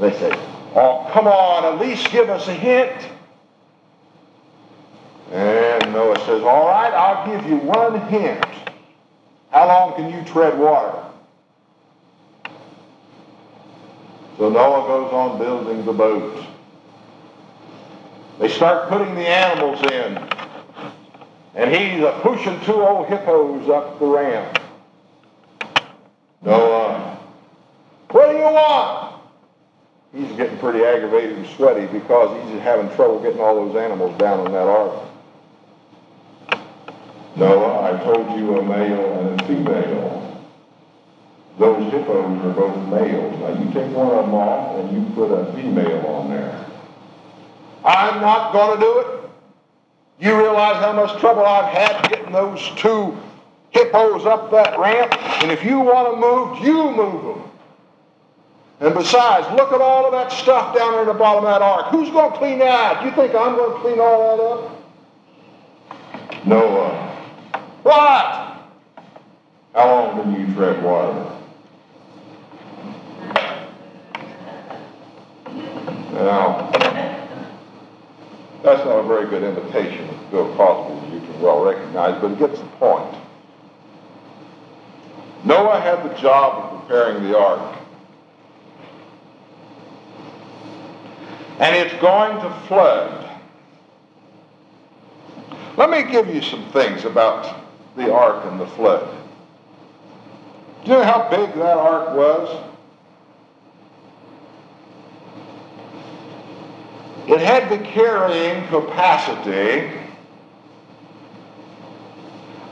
They 0.00 0.12
say, 0.18 0.30
oh, 0.74 1.10
come 1.12 1.26
on, 1.26 1.64
at 1.64 1.80
least 1.80 2.10
give 2.10 2.30
us 2.30 2.48
a 2.48 2.54
hint. 2.54 3.08
And 5.30 5.92
Noah 5.92 6.18
says, 6.20 6.42
all 6.42 6.66
right, 6.66 6.92
I'll 6.92 7.26
give 7.26 7.48
you 7.48 7.56
one 7.56 8.00
hint. 8.08 8.44
How 9.50 9.66
long 9.66 9.94
can 9.94 10.10
you 10.10 10.24
tread 10.24 10.58
water? 10.58 11.04
So 14.38 14.48
Noah 14.48 14.86
goes 14.86 15.12
on 15.12 15.38
building 15.38 15.84
the 15.84 15.92
boat. 15.92 16.46
They 18.42 18.48
start 18.48 18.88
putting 18.88 19.14
the 19.14 19.20
animals 19.20 19.80
in. 19.82 20.18
And 21.54 21.72
he's 21.72 22.04
pushing 22.22 22.60
two 22.62 22.82
old 22.82 23.06
hippos 23.06 23.68
up 23.68 24.00
the 24.00 24.06
ramp. 24.06 24.58
Noah, 26.44 27.20
what 28.10 28.32
do 28.32 28.36
you 28.36 28.42
want? 28.42 29.22
He's 30.12 30.36
getting 30.36 30.58
pretty 30.58 30.82
aggravated 30.82 31.38
and 31.38 31.46
sweaty 31.50 31.86
because 31.86 32.50
he's 32.50 32.60
having 32.62 32.88
trouble 32.96 33.22
getting 33.22 33.40
all 33.40 33.64
those 33.64 33.76
animals 33.76 34.18
down 34.18 34.44
in 34.44 34.50
that 34.50 34.66
ark. 34.66 35.08
Noah, 37.36 37.94
I 37.94 38.02
told 38.02 38.40
you 38.40 38.58
a 38.58 38.64
male 38.64 39.20
and 39.20 39.40
a 39.40 39.46
female. 39.46 40.44
Those 41.60 41.92
hippos 41.92 42.44
are 42.44 42.52
both 42.54 42.88
males. 42.88 43.38
Now 43.38 43.62
you 43.62 43.72
take 43.72 43.94
one 43.94 44.08
of 44.08 44.24
them 44.24 44.34
off 44.34 44.80
and 44.80 44.92
you 44.92 45.14
put 45.14 45.30
a 45.30 45.52
female 45.52 46.04
on 46.06 46.30
there. 46.30 46.71
I'm 47.84 48.20
not 48.20 48.52
going 48.52 48.78
to 48.78 48.84
do 48.84 48.98
it. 48.98 49.06
You 50.20 50.36
realize 50.38 50.76
how 50.76 50.92
much 50.92 51.18
trouble 51.20 51.44
I've 51.44 51.72
had 51.72 52.08
getting 52.08 52.30
those 52.32 52.60
two 52.76 53.18
hippos 53.70 54.24
up 54.24 54.52
that 54.52 54.78
ramp? 54.78 55.12
And 55.42 55.50
if 55.50 55.64
you 55.64 55.80
want 55.80 56.14
to 56.14 56.20
move, 56.20 56.60
you 56.64 56.90
move 56.96 57.24
them. 57.24 57.42
And 58.80 58.94
besides, 58.94 59.48
look 59.56 59.72
at 59.72 59.80
all 59.80 60.06
of 60.06 60.12
that 60.12 60.30
stuff 60.32 60.76
down 60.76 60.92
there 60.92 61.02
in 61.02 61.08
the 61.08 61.14
bottom 61.14 61.44
of 61.44 61.50
that 61.50 61.62
ark. 61.62 61.86
Who's 61.86 62.10
going 62.10 62.30
to 62.32 62.38
clean 62.38 62.60
that? 62.60 63.04
You 63.04 63.10
think 63.12 63.34
I'm 63.34 63.56
going 63.56 63.74
to 63.74 63.80
clean 63.80 63.98
all 64.00 64.36
that 64.36 64.42
up? 64.42 64.78
Noah. 66.46 67.08
What? 67.82 68.58
How 69.74 69.74
long 69.74 70.22
can 70.22 70.40
you 70.40 70.46
tread 70.54 70.82
water? 70.82 71.30
Now, 76.12 76.70
that's 78.62 78.84
not 78.84 78.98
a 78.98 79.02
very 79.06 79.26
good 79.28 79.42
imitation 79.42 80.08
of 80.08 80.30
Bill 80.30 80.54
Cosby, 80.56 81.06
as 81.06 81.12
you 81.12 81.20
can 81.20 81.40
well 81.40 81.64
recognize, 81.64 82.20
but 82.20 82.32
it 82.32 82.38
gets 82.38 82.58
the 82.60 82.66
point. 82.76 83.16
Noah 85.44 85.80
had 85.80 86.08
the 86.08 86.14
job 86.20 86.72
of 86.72 86.80
preparing 86.80 87.24
the 87.24 87.36
ark. 87.36 87.78
And 91.58 91.76
it's 91.76 92.00
going 92.00 92.40
to 92.40 92.60
flood. 92.68 93.40
Let 95.76 95.90
me 95.90 96.10
give 96.10 96.32
you 96.32 96.42
some 96.42 96.70
things 96.70 97.04
about 97.04 97.64
the 97.96 98.12
ark 98.12 98.44
and 98.46 98.60
the 98.60 98.66
flood. 98.68 99.08
Do 100.84 100.90
you 100.90 100.98
know 100.98 101.04
how 101.04 101.28
big 101.30 101.54
that 101.54 101.76
ark 101.76 102.16
was? 102.16 102.71
It 107.32 107.40
had 107.40 107.70
the 107.70 107.78
carrying 107.82 108.68
capacity 108.68 109.90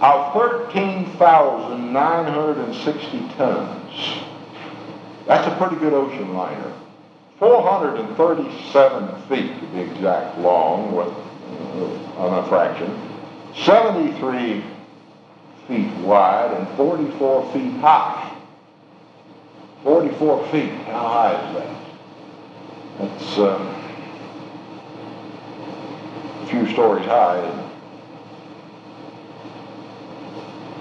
of 0.03 0.35
13,960 0.35 3.19
tons. 3.39 4.25
That's 5.27 5.47
a 5.47 5.57
pretty 5.57 5.77
good 5.77 5.95
ocean 5.95 6.35
liner. 6.35 6.75
437 7.39 9.23
feet 9.31 9.59
to 9.61 9.67
be 9.69 9.81
exact 9.81 10.39
long 10.41 10.95
with, 10.95 11.09
uh, 11.09 12.21
on 12.21 12.45
a 12.45 12.49
fraction. 12.51 12.95
73 13.65 14.63
feet 15.67 15.91
wide 16.01 16.53
and 16.53 16.69
44 16.77 17.51
feet 17.55 17.73
high. 17.81 18.31
44 19.85 20.47
feet, 20.49 20.73
how 20.85 21.09
high 21.09 21.49
is 21.49 21.55
that? 21.55 21.77
That's 22.99 23.39
uh, 23.39 23.80
few 26.51 26.67
stories 26.73 27.07
high. 27.07 27.69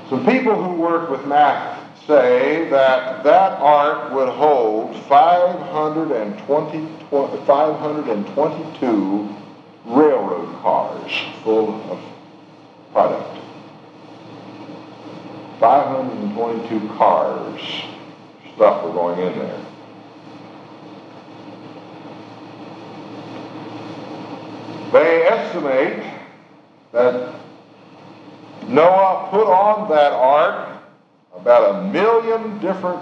Some 0.10 0.26
people 0.26 0.56
who 0.62 0.74
work 0.82 1.10
with 1.12 1.26
math 1.28 1.80
say 2.08 2.68
that 2.70 3.24
that 3.24 3.60
ark 3.60 4.12
would 4.14 4.30
hold 4.30 4.96
520, 5.04 6.88
522 7.46 9.36
railroad 9.86 10.62
cars 10.62 11.12
full 11.44 11.76
of 11.92 12.00
product. 12.92 13.38
522 15.60 16.88
cars, 16.96 17.62
stuff 18.56 18.84
were 18.84 18.92
going 18.92 19.20
in 19.20 19.38
there. 19.38 19.66
They 24.92 25.24
estimate 25.28 26.04
that 26.92 27.36
Noah 28.68 29.28
put 29.30 29.48
on 29.48 29.90
that 29.90 30.12
ark 30.14 30.82
about 31.36 31.76
a 31.76 31.88
million 31.92 32.60
different 32.60 33.02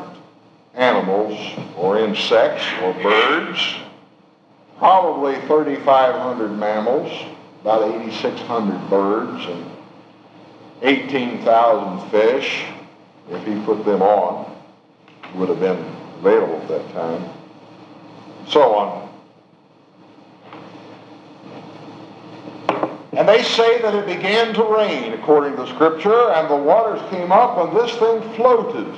animals 0.74 1.39
or 1.77 1.98
insects 1.98 2.65
or 2.84 2.94
birds, 3.01 3.75
probably 4.77 5.36
3,500 5.48 6.50
mammals, 6.50 7.12
about 7.62 7.89
8,600 7.89 8.89
birds, 8.89 9.46
and 9.46 9.65
18,000 10.82 12.10
fish, 12.12 12.65
if 13.32 13.46
he 13.46 13.60
put 13.65 13.84
them 13.86 14.01
on, 14.01 14.56
would 15.36 15.50
have 15.50 15.60
been 15.60 15.84
available 16.20 16.62
at 16.62 16.67
that 16.67 16.94
time. 16.94 17.29
So 18.48 18.75
on. 18.75 19.06
And 23.17 23.27
they 23.27 23.41
say 23.41 23.81
that 23.81 23.95
it 23.95 24.05
began 24.05 24.53
to 24.53 24.63
rain, 24.63 25.12
according 25.13 25.55
to 25.55 25.63
the 25.63 25.74
scripture, 25.74 26.29
and 26.33 26.47
the 26.47 26.55
waters 26.55 27.01
came 27.09 27.31
up, 27.31 27.57
and 27.57 27.75
this 27.75 27.95
thing 27.95 28.21
floated. 28.36 28.95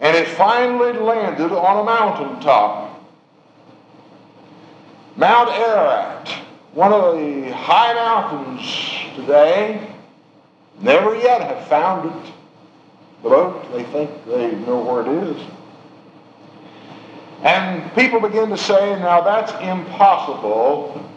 And 0.00 0.16
it 0.16 0.26
finally 0.26 0.94
landed 0.94 1.52
on 1.52 1.78
a 1.78 1.84
mountaintop. 1.84 3.00
Mount 5.14 5.48
Ararat, 5.48 6.28
one 6.72 6.92
of 6.92 7.14
the 7.14 7.52
high 7.52 7.94
mountains 7.94 9.14
today, 9.14 9.94
never 10.80 11.14
yet 11.14 11.40
have 11.40 11.68
found 11.68 12.10
it. 12.10 12.32
But 13.22 13.30
oh, 13.30 13.68
they 13.74 13.84
think 13.84 14.26
they 14.26 14.56
know 14.66 14.80
where 14.80 15.02
it 15.02 15.36
is. 15.36 15.46
And 17.44 17.94
people 17.94 18.18
begin 18.18 18.48
to 18.48 18.58
say, 18.58 18.98
now 18.98 19.20
that's 19.20 19.52
impossible 19.62 21.08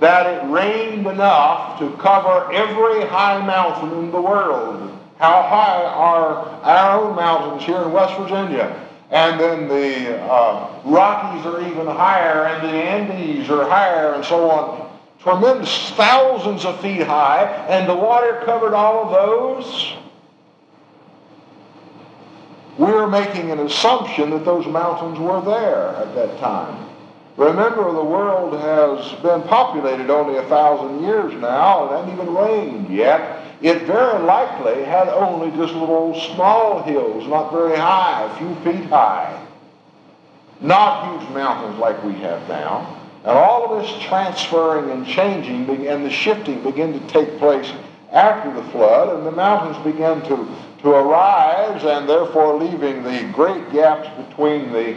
that 0.00 0.26
it 0.26 0.50
rained 0.50 1.06
enough 1.06 1.78
to 1.78 1.90
cover 1.96 2.52
every 2.52 3.06
high 3.06 3.44
mountain 3.44 3.98
in 3.98 4.10
the 4.10 4.20
world. 4.20 4.92
How 5.18 5.42
high 5.42 5.82
are 5.84 6.46
our 6.62 7.00
own 7.00 7.16
mountains 7.16 7.64
here 7.64 7.80
in 7.82 7.92
West 7.92 8.18
Virginia? 8.18 8.82
And 9.10 9.40
then 9.40 9.68
the 9.68 10.20
uh, 10.20 10.82
Rockies 10.84 11.46
are 11.46 11.60
even 11.62 11.86
higher, 11.86 12.46
and 12.46 12.68
the 12.68 12.72
Andes 12.72 13.48
are 13.48 13.68
higher, 13.68 14.14
and 14.14 14.24
so 14.24 14.50
on. 14.50 14.98
Tremendous, 15.20 15.90
thousands 15.90 16.64
of 16.64 16.80
feet 16.80 17.02
high, 17.02 17.44
and 17.68 17.88
the 17.88 17.94
water 17.94 18.42
covered 18.44 18.74
all 18.74 19.04
of 19.04 19.12
those. 19.12 19.94
We're 22.78 23.06
making 23.06 23.50
an 23.50 23.60
assumption 23.60 24.30
that 24.30 24.44
those 24.44 24.66
mountains 24.66 25.18
were 25.18 25.40
there 25.40 25.88
at 25.96 26.14
that 26.14 26.38
time. 26.38 26.85
Remember, 27.36 27.92
the 27.92 28.04
world 28.04 28.58
has 28.58 29.12
been 29.20 29.42
populated 29.42 30.08
only 30.08 30.38
a 30.38 30.44
thousand 30.44 31.02
years 31.02 31.34
now. 31.34 31.84
It 31.84 31.90
hasn't 31.90 32.12
even 32.14 32.34
rained 32.34 32.88
yet. 32.88 33.42
It 33.60 33.82
very 33.82 34.22
likely 34.22 34.84
had 34.84 35.08
only 35.08 35.50
just 35.56 35.74
little 35.74 36.18
small 36.34 36.82
hills, 36.82 37.26
not 37.26 37.52
very 37.52 37.76
high, 37.76 38.24
a 38.24 38.38
few 38.38 38.54
feet 38.64 38.88
high. 38.88 39.46
Not 40.60 41.20
huge 41.20 41.34
mountains 41.34 41.78
like 41.78 42.02
we 42.04 42.14
have 42.14 42.48
now. 42.48 43.00
And 43.24 43.36
all 43.36 43.74
of 43.76 43.82
this 43.82 44.02
transferring 44.04 44.90
and 44.90 45.06
changing 45.06 45.86
and 45.86 46.04
the 46.04 46.10
shifting 46.10 46.62
began 46.62 46.92
to 46.92 47.06
take 47.08 47.38
place 47.38 47.70
after 48.12 48.52
the 48.54 48.62
flood, 48.70 49.14
and 49.14 49.26
the 49.26 49.32
mountains 49.32 49.76
began 49.84 50.22
to, 50.22 50.48
to 50.82 50.90
arise, 50.90 51.84
and 51.84 52.08
therefore 52.08 52.54
leaving 52.54 53.02
the 53.02 53.30
great 53.34 53.72
gaps 53.72 54.08
between 54.26 54.72
the 54.72 54.96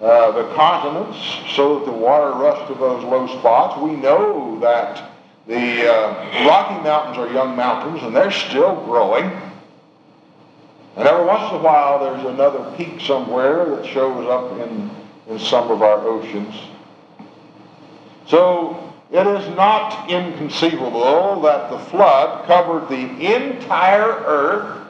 uh, 0.00 0.30
the 0.32 0.54
continents 0.54 1.16
so 1.54 1.78
that 1.78 1.86
the 1.86 1.92
water 1.92 2.32
rushed 2.38 2.68
to 2.68 2.74
those 2.74 3.02
low 3.04 3.26
spots. 3.38 3.80
We 3.80 3.96
know 3.96 4.58
that 4.60 5.10
the 5.46 5.90
uh, 5.90 6.46
Rocky 6.46 6.82
Mountains 6.82 7.18
are 7.18 7.32
young 7.32 7.56
mountains 7.56 8.02
and 8.02 8.14
they're 8.14 8.30
still 8.30 8.84
growing. 8.84 9.24
And 10.96 11.06
every 11.06 11.24
once 11.24 11.50
in 11.50 11.58
a 11.58 11.62
while 11.62 11.98
there's 11.98 12.26
another 12.26 12.74
peak 12.76 13.00
somewhere 13.00 13.64
that 13.76 13.86
shows 13.86 14.26
up 14.28 14.52
in, 14.58 14.90
in 15.28 15.38
some 15.38 15.70
of 15.70 15.82
our 15.82 16.00
oceans. 16.06 16.54
So 18.26 18.92
it 19.10 19.26
is 19.26 19.56
not 19.56 20.10
inconceivable 20.10 21.40
that 21.42 21.70
the 21.70 21.78
flood 21.78 22.46
covered 22.46 22.88
the 22.88 23.34
entire 23.34 24.10
earth 24.26 24.85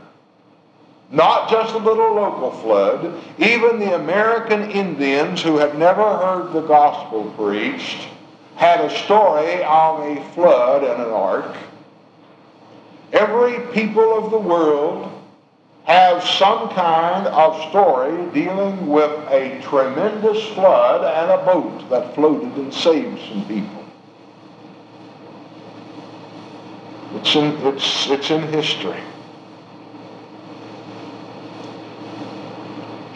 not 1.10 1.48
just 1.48 1.74
a 1.74 1.78
little 1.78 2.14
local 2.14 2.50
flood. 2.50 3.22
Even 3.38 3.78
the 3.78 3.94
American 3.94 4.70
Indians 4.70 5.42
who 5.42 5.58
had 5.58 5.78
never 5.78 6.02
heard 6.02 6.52
the 6.52 6.62
gospel 6.62 7.30
preached 7.36 8.08
had 8.56 8.80
a 8.80 8.90
story 9.04 9.62
of 9.64 10.00
a 10.00 10.22
flood 10.32 10.82
and 10.82 11.02
an 11.02 11.10
ark. 11.10 11.56
Every 13.12 13.60
people 13.72 14.24
of 14.24 14.30
the 14.30 14.38
world 14.38 15.12
have 15.84 16.24
some 16.24 16.68
kind 16.70 17.28
of 17.28 17.70
story 17.70 18.28
dealing 18.32 18.88
with 18.88 19.12
a 19.30 19.60
tremendous 19.62 20.44
flood 20.54 21.04
and 21.04 21.30
a 21.30 21.44
boat 21.44 21.88
that 21.90 22.14
floated 22.16 22.52
and 22.56 22.74
saved 22.74 23.20
some 23.28 23.46
people. 23.46 23.84
It's 27.14 27.36
in, 27.36 27.44
it's, 27.66 28.10
it's 28.10 28.30
in 28.30 28.42
history. 28.48 29.00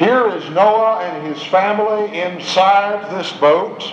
Here 0.01 0.29
is 0.29 0.49
Noah 0.49 1.01
and 1.01 1.27
his 1.27 1.45
family 1.49 2.23
inside 2.23 3.15
this 3.15 3.31
boat. 3.33 3.85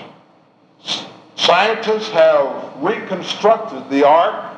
Scientists 1.35 2.11
have 2.11 2.81
reconstructed 2.81 3.89
the 3.89 4.07
ark 4.07 4.55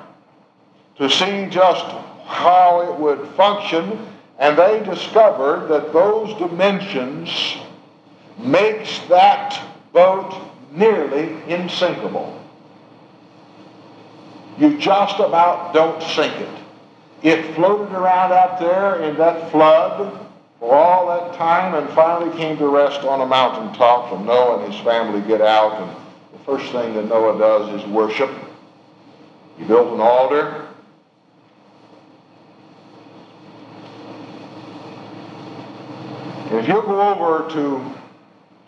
to 0.97 1.09
see 1.09 1.47
just 1.49 1.85
how 2.27 2.81
it 2.81 2.99
would 2.99 3.27
function, 3.29 4.07
and 4.37 4.59
they 4.59 4.83
discovered 4.83 5.69
that 5.69 5.91
those 5.91 6.37
dimensions 6.37 7.57
makes 8.37 8.99
that 9.07 9.59
boat 9.91 10.39
nearly 10.71 11.35
insinkable. 11.51 12.39
You 14.59 14.77
just 14.77 15.17
about 15.17 15.73
don't 15.73 16.03
sink 16.03 16.35
it. 16.35 16.59
It 17.23 17.55
floated 17.55 17.95
around 17.95 18.33
out 18.33 18.59
there 18.59 19.01
in 19.01 19.17
that 19.17 19.49
flood 19.49 20.27
for 20.59 20.75
all 20.75 21.07
that 21.07 21.37
time 21.37 21.73
and 21.75 21.89
finally 21.95 22.35
came 22.37 22.57
to 22.57 22.67
rest 22.67 23.01
on 23.01 23.21
a 23.21 23.25
mountaintop 23.25 24.11
and 24.11 24.25
Noah 24.25 24.63
and 24.63 24.73
his 24.73 24.81
family 24.83 25.21
get 25.27 25.41
out 25.41 25.81
and 25.81 25.95
the 26.33 26.39
first 26.45 26.71
thing 26.71 26.93
that 26.95 27.07
Noah 27.07 27.39
does 27.39 27.81
is 27.81 27.87
worship. 27.89 28.29
He 29.57 29.63
built 29.63 29.93
an 29.93 30.01
altar. 30.01 30.67
If 36.51 36.67
you 36.67 36.81
go 36.81 37.13
over 37.13 37.49
to 37.51 37.95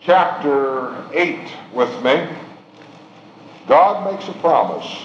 chapter 0.00 1.04
8 1.12 1.52
with 1.74 2.02
me, 2.02 2.28
God 3.66 4.12
makes 4.12 4.28
a 4.28 4.32
promise. 4.40 5.04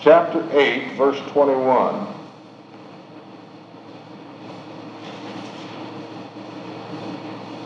Chapter 0.00 0.48
8, 0.58 0.96
verse 0.96 1.20
21. 1.32 2.09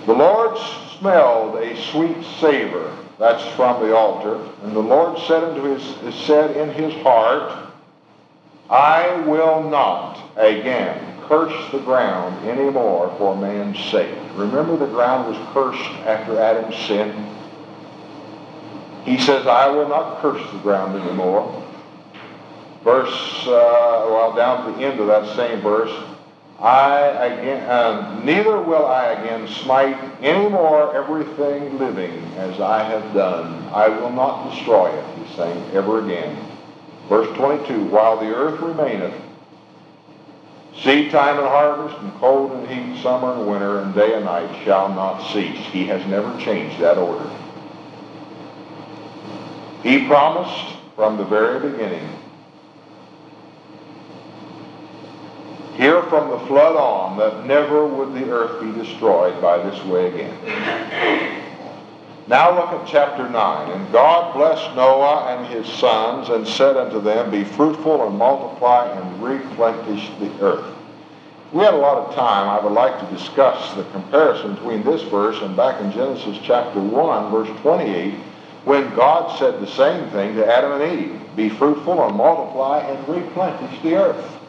The 0.07 0.13
Lord 0.13 0.59
smelled 0.99 1.57
a 1.57 1.77
sweet 1.91 2.25
savor. 2.41 2.97
That's 3.19 3.45
from 3.55 3.81
the 3.81 3.97
altar. 3.97 4.37
And 4.63 4.75
the 4.75 4.81
Lord 4.81 5.19
said 5.27 5.45
unto 5.45 5.63
his 5.63 6.15
said 6.27 6.57
in 6.57 6.71
his 6.71 6.93
heart, 7.03 7.71
I 8.69 9.21
will 9.27 9.69
not 9.69 10.19
again 10.37 11.23
curse 11.29 11.71
the 11.71 11.79
ground 11.79 12.47
any 12.47 12.71
more 12.71 13.15
for 13.19 13.37
man's 13.37 13.79
sake. 13.91 14.15
Remember 14.35 14.77
the 14.77 14.87
ground 14.87 15.29
was 15.29 15.49
cursed 15.53 15.91
after 16.07 16.39
Adam's 16.39 16.77
sin. 16.87 17.31
He 19.05 19.19
says, 19.19 19.47
I 19.47 19.69
will 19.69 19.89
not 19.89 20.21
curse 20.21 20.43
the 20.53 20.59
ground 20.59 21.01
anymore. 21.01 21.63
Verse, 22.83 23.47
uh, 23.47 24.07
well, 24.09 24.35
down 24.35 24.67
to 24.67 24.79
the 24.79 24.85
end 24.85 25.01
of 25.01 25.07
that 25.07 25.35
same 25.37 25.61
verse, 25.61 25.93
I 26.61 27.01
again, 27.01 27.69
uh, 27.69 28.21
neither 28.23 28.61
will 28.61 28.87
I 28.87 29.07
again 29.13 29.49
smite 29.49 29.99
any 30.23 30.49
more 30.49 30.95
everything 30.95 31.79
living 31.79 32.13
as 32.37 32.61
I 32.61 32.85
have 32.85 33.13
done. 33.13 33.69
I 33.73 33.89
will 33.89 34.11
not 34.11 34.51
destroy 34.51 34.91
it, 34.91 35.19
he's 35.19 35.37
saying, 35.37 35.71
ever 35.73 36.05
again. 36.05 36.37
Verse 37.09 37.35
22, 37.37 37.87
while 37.87 38.19
the 38.19 38.33
earth 38.35 38.61
remaineth, 38.61 39.15
seed 40.81 41.11
time 41.11 41.39
and 41.39 41.47
harvest, 41.47 41.99
and 42.01 42.13
cold 42.15 42.53
and 42.53 42.69
heat, 42.69 43.03
summer 43.03 43.35
and 43.35 43.47
winter, 43.49 43.81
and 43.81 43.95
day 43.95 44.15
and 44.15 44.25
night 44.25 44.65
shall 44.65 44.89
not 44.89 45.33
cease. 45.33 45.59
He 45.67 45.87
has 45.87 46.07
never 46.07 46.39
changed 46.41 46.81
that 46.81 46.99
order. 46.99 47.31
He 49.83 50.07
promised 50.07 50.77
from 50.97 51.19
the 51.19 51.25
very 51.25 51.71
beginning 51.71 52.09
here 55.77 56.03
from 56.05 56.31
the 56.31 56.39
flood 56.47 56.77
on 56.77 57.19
that 57.19 57.47
never 57.47 57.87
would 57.87 58.15
the 58.15 58.31
earth 58.31 58.63
be 58.63 58.73
destroyed 58.73 59.41
by 59.43 59.59
this 59.59 59.85
way 59.85 60.09
again. 60.09 61.43
Now 62.27 62.57
look 62.57 62.71
at 62.71 62.87
chapter 62.87 63.29
9. 63.29 63.71
And 63.71 63.93
God 63.93 64.35
blessed 64.35 64.75
Noah 64.75 65.37
and 65.37 65.47
his 65.53 65.67
sons 65.67 66.31
and 66.31 66.47
said 66.47 66.77
unto 66.77 67.01
them, 67.01 67.31
Be 67.31 67.45
fruitful 67.45 68.07
and 68.07 68.17
multiply 68.17 68.89
and 68.89 69.23
replenish 69.23 70.09
the 70.19 70.31
earth. 70.43 70.75
we 71.53 71.63
had 71.63 71.75
a 71.75 71.79
lot 71.79 71.99
of 71.99 72.15
time, 72.15 72.49
I 72.49 72.65
would 72.65 72.73
like 72.73 72.99
to 73.01 73.15
discuss 73.15 73.75
the 73.75 73.85
comparison 73.91 74.55
between 74.55 74.83
this 74.85 75.03
verse 75.03 75.41
and 75.43 75.55
back 75.55 75.81
in 75.83 75.93
Genesis 75.93 76.39
chapter 76.43 76.81
1, 76.81 77.31
verse 77.31 77.61
28, 77.61 78.15
when 78.65 78.95
God 78.97 79.39
said 79.39 79.61
the 79.61 79.67
same 79.67 80.09
thing 80.11 80.35
to 80.37 80.47
Adam 80.51 80.81
and 80.81 80.99
Eve, 80.99 81.21
Be 81.37 81.51
fruitful 81.51 82.07
and 82.07 82.17
multiply 82.17 82.79
and 82.79 83.07
replenish 83.07 83.83
the 83.83 83.97
earth. 83.97 84.44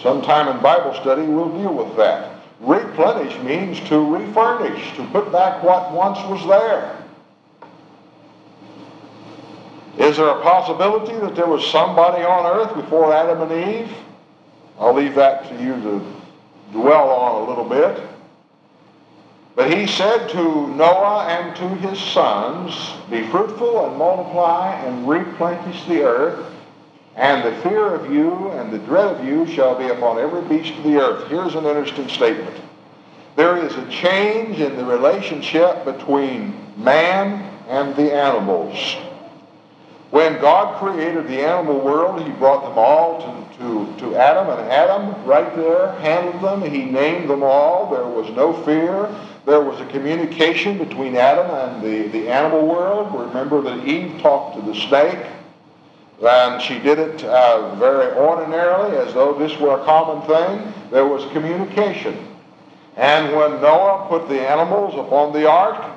Sometime 0.00 0.48
in 0.54 0.62
Bible 0.62 0.94
study, 0.94 1.22
we'll 1.22 1.56
deal 1.58 1.74
with 1.74 1.96
that. 1.96 2.40
Replenish 2.60 3.36
means 3.42 3.80
to 3.88 3.98
refurnish, 3.98 4.96
to 4.96 5.04
put 5.06 5.32
back 5.32 5.62
what 5.62 5.92
once 5.92 6.18
was 6.28 6.46
there. 6.46 6.96
Is 9.98 10.16
there 10.16 10.28
a 10.28 10.40
possibility 10.42 11.14
that 11.18 11.34
there 11.34 11.46
was 11.46 11.66
somebody 11.66 12.22
on 12.22 12.46
earth 12.46 12.74
before 12.74 13.12
Adam 13.12 13.42
and 13.42 13.74
Eve? 13.74 13.96
I'll 14.78 14.94
leave 14.94 15.16
that 15.16 15.48
to 15.48 15.62
you 15.62 15.74
to 15.74 16.14
dwell 16.72 17.10
on 17.10 17.42
a 17.42 17.48
little 17.48 17.64
bit. 17.68 18.08
But 19.56 19.74
he 19.76 19.88
said 19.88 20.28
to 20.28 20.68
Noah 20.68 21.26
and 21.26 21.56
to 21.56 21.68
his 21.88 21.98
sons, 21.98 22.92
Be 23.10 23.26
fruitful 23.26 23.88
and 23.88 23.96
multiply 23.96 24.72
and 24.84 25.08
replenish 25.08 25.84
the 25.86 26.02
earth, 26.02 26.46
and 27.18 27.42
the 27.44 27.60
fear 27.62 27.94
of 27.94 28.12
you 28.12 28.52
and 28.52 28.72
the 28.72 28.78
dread 28.78 29.16
of 29.16 29.26
you 29.26 29.44
shall 29.48 29.76
be 29.76 29.88
upon 29.88 30.18
every 30.18 30.40
beast 30.42 30.78
of 30.78 30.84
the 30.84 31.00
earth. 31.00 31.28
Here's 31.28 31.56
an 31.56 31.64
interesting 31.66 32.08
statement. 32.08 32.56
There 33.34 33.56
is 33.56 33.74
a 33.74 33.90
change 33.90 34.60
in 34.60 34.76
the 34.76 34.84
relationship 34.84 35.84
between 35.84 36.54
man 36.76 37.42
and 37.68 37.96
the 37.96 38.14
animals. 38.14 38.96
When 40.10 40.40
God 40.40 40.78
created 40.78 41.26
the 41.26 41.40
animal 41.44 41.80
world, 41.80 42.22
he 42.22 42.30
brought 42.30 42.62
them 42.62 42.78
all 42.78 43.20
to, 43.20 43.58
to, 43.58 43.98
to 43.98 44.16
Adam, 44.16 44.48
and 44.56 44.70
Adam, 44.70 45.24
right 45.26 45.54
there, 45.56 45.92
handled 46.00 46.40
them. 46.40 46.70
He 46.70 46.84
named 46.84 47.28
them 47.28 47.42
all. 47.42 47.90
There 47.90 48.06
was 48.06 48.30
no 48.36 48.52
fear. 48.64 49.12
There 49.44 49.60
was 49.60 49.80
a 49.80 49.86
communication 49.86 50.78
between 50.78 51.16
Adam 51.16 51.50
and 51.50 51.82
the, 51.82 52.08
the 52.08 52.28
animal 52.28 52.66
world. 52.66 53.12
Remember 53.28 53.60
that 53.62 53.84
Eve 53.86 54.20
talked 54.22 54.56
to 54.56 54.62
the 54.62 54.74
snake, 54.74 55.26
and 56.20 56.60
she 56.60 56.78
did 56.78 56.98
it 56.98 57.24
uh, 57.24 57.74
very 57.76 58.12
ordinarily, 58.16 58.96
as 58.96 59.14
though 59.14 59.38
this 59.38 59.56
were 59.58 59.80
a 59.80 59.84
common 59.84 60.26
thing. 60.26 60.72
There 60.90 61.06
was 61.06 61.30
communication. 61.32 62.26
And 62.96 63.36
when 63.36 63.60
Noah 63.62 64.06
put 64.08 64.28
the 64.28 64.40
animals 64.40 64.94
upon 64.94 65.32
the 65.32 65.48
ark, 65.48 65.92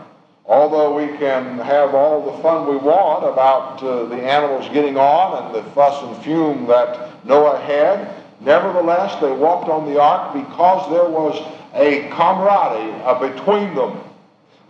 although 0.46 0.96
we 0.96 1.18
can 1.18 1.58
have 1.58 1.96
all 1.96 2.32
the 2.32 2.44
fun 2.44 2.70
we 2.70 2.78
want 2.78 3.24
about 3.24 3.82
uh, 3.82 4.06
the 4.06 4.22
animals 4.22 4.70
getting 4.70 4.98
on 4.98 5.44
and 5.44 5.56
the 5.56 5.64
fuss 5.72 6.04
and 6.04 6.24
fume 6.24 6.68
that 6.68 7.26
Noah 7.26 7.60
had, 7.62 8.14
nevertheless 8.40 9.20
they 9.20 9.32
walked 9.32 9.70
on 9.70 9.92
the 9.92 10.00
ark 10.00 10.34
because 10.34 10.88
there 10.92 11.10
was 11.10 11.36
a 11.74 12.08
camaraderie 12.10 13.02
uh, 13.04 13.18
between 13.20 13.74
them. 13.74 14.00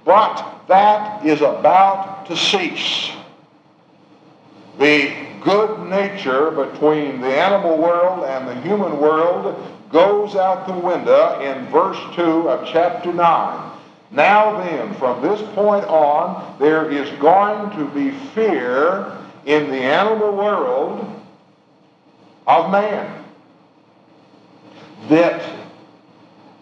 But 0.05 0.65
that 0.69 1.25
is 1.25 1.41
about 1.41 2.25
to 2.27 2.37
cease. 2.37 3.11
The 4.79 5.30
good 5.41 5.89
nature 5.89 6.51
between 6.51 7.21
the 7.21 7.27
animal 7.27 7.77
world 7.77 8.25
and 8.25 8.47
the 8.47 8.61
human 8.61 8.99
world 8.99 9.55
goes 9.91 10.35
out 10.35 10.67
the 10.67 10.73
window 10.73 11.39
in 11.41 11.65
verse 11.67 11.97
2 12.15 12.49
of 12.49 12.67
chapter 12.67 13.11
9. 13.11 13.71
Now 14.11 14.61
then, 14.63 14.93
from 14.95 15.21
this 15.21 15.41
point 15.53 15.85
on, 15.85 16.57
there 16.59 16.89
is 16.91 17.09
going 17.19 17.71
to 17.77 17.85
be 17.93 18.11
fear 18.33 19.17
in 19.45 19.69
the 19.69 19.77
animal 19.79 20.35
world 20.35 21.21
of 22.47 22.71
man. 22.71 23.23
That 25.09 25.41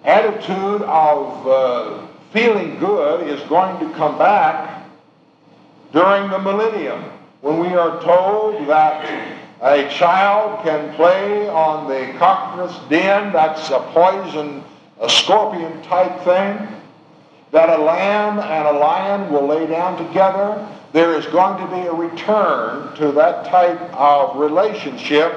attitude 0.04 0.82
of 0.84 1.48
uh, 1.48 2.08
feeling 2.32 2.80
good 2.80 3.28
is 3.28 3.42
going 3.50 3.80
to 3.80 3.96
come 3.96 4.18
back 4.18 4.86
during 5.92 6.30
the 6.30 6.40
millennium 6.40 7.04
when 7.42 7.60
we 7.60 7.68
are 7.68 8.02
told 8.02 8.68
that 8.68 9.38
a 9.62 9.90
child 9.90 10.64
can 10.64 10.94
play 10.96 11.48
on 11.50 11.88
the 11.88 12.18
cockatrice 12.18 12.78
den, 12.90 13.32
that's 13.34 13.70
a 13.70 13.80
poison, 13.94 14.64
a 15.00 15.10
scorpion 15.10 15.82
type 15.84 16.20
thing 16.22 16.76
that 17.52 17.70
a 17.70 17.82
lamb 17.82 18.40
and 18.40 18.68
a 18.68 18.80
lion 18.80 19.32
will 19.32 19.48
lay 19.48 19.66
down 19.68 19.98
together. 20.06 20.68
There 20.92 21.18
is 21.18 21.26
going 21.28 21.66
to 21.66 21.76
be 21.76 21.88
a 21.88 21.94
return 21.94 22.96
to 22.98 23.12
that 23.14 23.46
type 23.46 23.80
of 23.94 24.38
relationship 24.38 25.34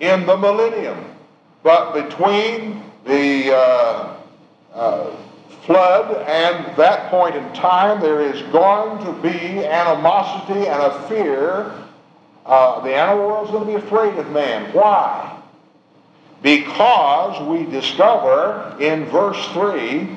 in 0.00 0.26
the 0.26 0.36
millennium. 0.36 1.12
But 1.62 1.92
between 1.92 2.82
the 3.04 3.54
uh, 3.54 4.16
uh, 4.74 5.16
flood 5.66 6.16
and 6.28 6.76
that 6.76 7.10
point 7.10 7.34
in 7.34 7.52
time, 7.52 8.00
there 8.00 8.20
is 8.20 8.40
going 8.52 9.04
to 9.04 9.12
be 9.20 9.66
animosity 9.66 10.66
and 10.66 10.80
a 10.80 11.08
fear. 11.08 11.74
Uh, 12.46 12.80
the 12.80 12.94
animal 12.94 13.26
world 13.26 13.46
is 13.46 13.50
going 13.50 13.66
to 13.66 13.78
be 13.78 13.84
afraid 13.86 14.16
of 14.16 14.30
man. 14.30 14.72
Why? 14.72 15.42
Because 16.42 17.44
we 17.48 17.68
discover 17.70 18.76
in 18.80 19.06
verse 19.06 19.44
3 19.48 20.08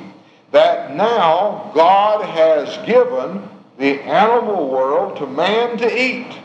that 0.51 0.95
now 0.95 1.71
God 1.73 2.23
has 2.23 2.85
given 2.85 3.47
the 3.79 4.01
animal 4.01 4.69
world 4.69 5.17
to 5.17 5.25
man 5.25 5.77
to 5.77 6.01
eat. 6.01 6.37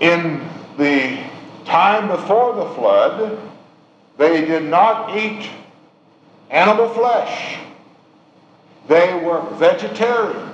In 0.00 0.48
the 0.78 1.22
time 1.66 2.08
before 2.08 2.54
the 2.54 2.74
flood, 2.74 3.38
they 4.16 4.44
did 4.44 4.64
not 4.64 5.16
eat 5.16 5.48
animal 6.54 6.88
flesh. 6.90 7.58
They 8.86 9.12
were 9.14 9.42
vegetarians. 9.56 10.50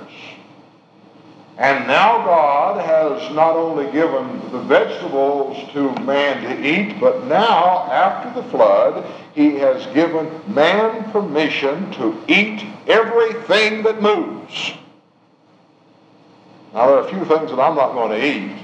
And 1.57 1.85
now 1.85 2.25
God 2.25 2.83
has 2.83 3.35
not 3.35 3.55
only 3.55 3.91
given 3.91 4.39
the 4.51 4.61
vegetables 4.61 5.71
to 5.73 5.93
man 6.03 6.41
to 6.43 6.67
eat, 6.67 6.99
but 6.99 7.25
now, 7.25 7.85
after 7.91 8.41
the 8.41 8.49
flood, 8.49 9.05
he 9.35 9.57
has 9.57 9.85
given 9.93 10.27
man 10.47 11.11
permission 11.11 11.91
to 11.91 12.19
eat 12.27 12.65
everything 12.87 13.83
that 13.83 14.01
moves. 14.01 14.73
Now, 16.73 16.87
there 16.87 16.95
are 16.95 17.07
a 17.07 17.09
few 17.09 17.25
things 17.25 17.51
that 17.51 17.59
I'm 17.59 17.75
not 17.75 17.93
going 17.93 18.19
to 18.19 18.25
eat, 18.25 18.57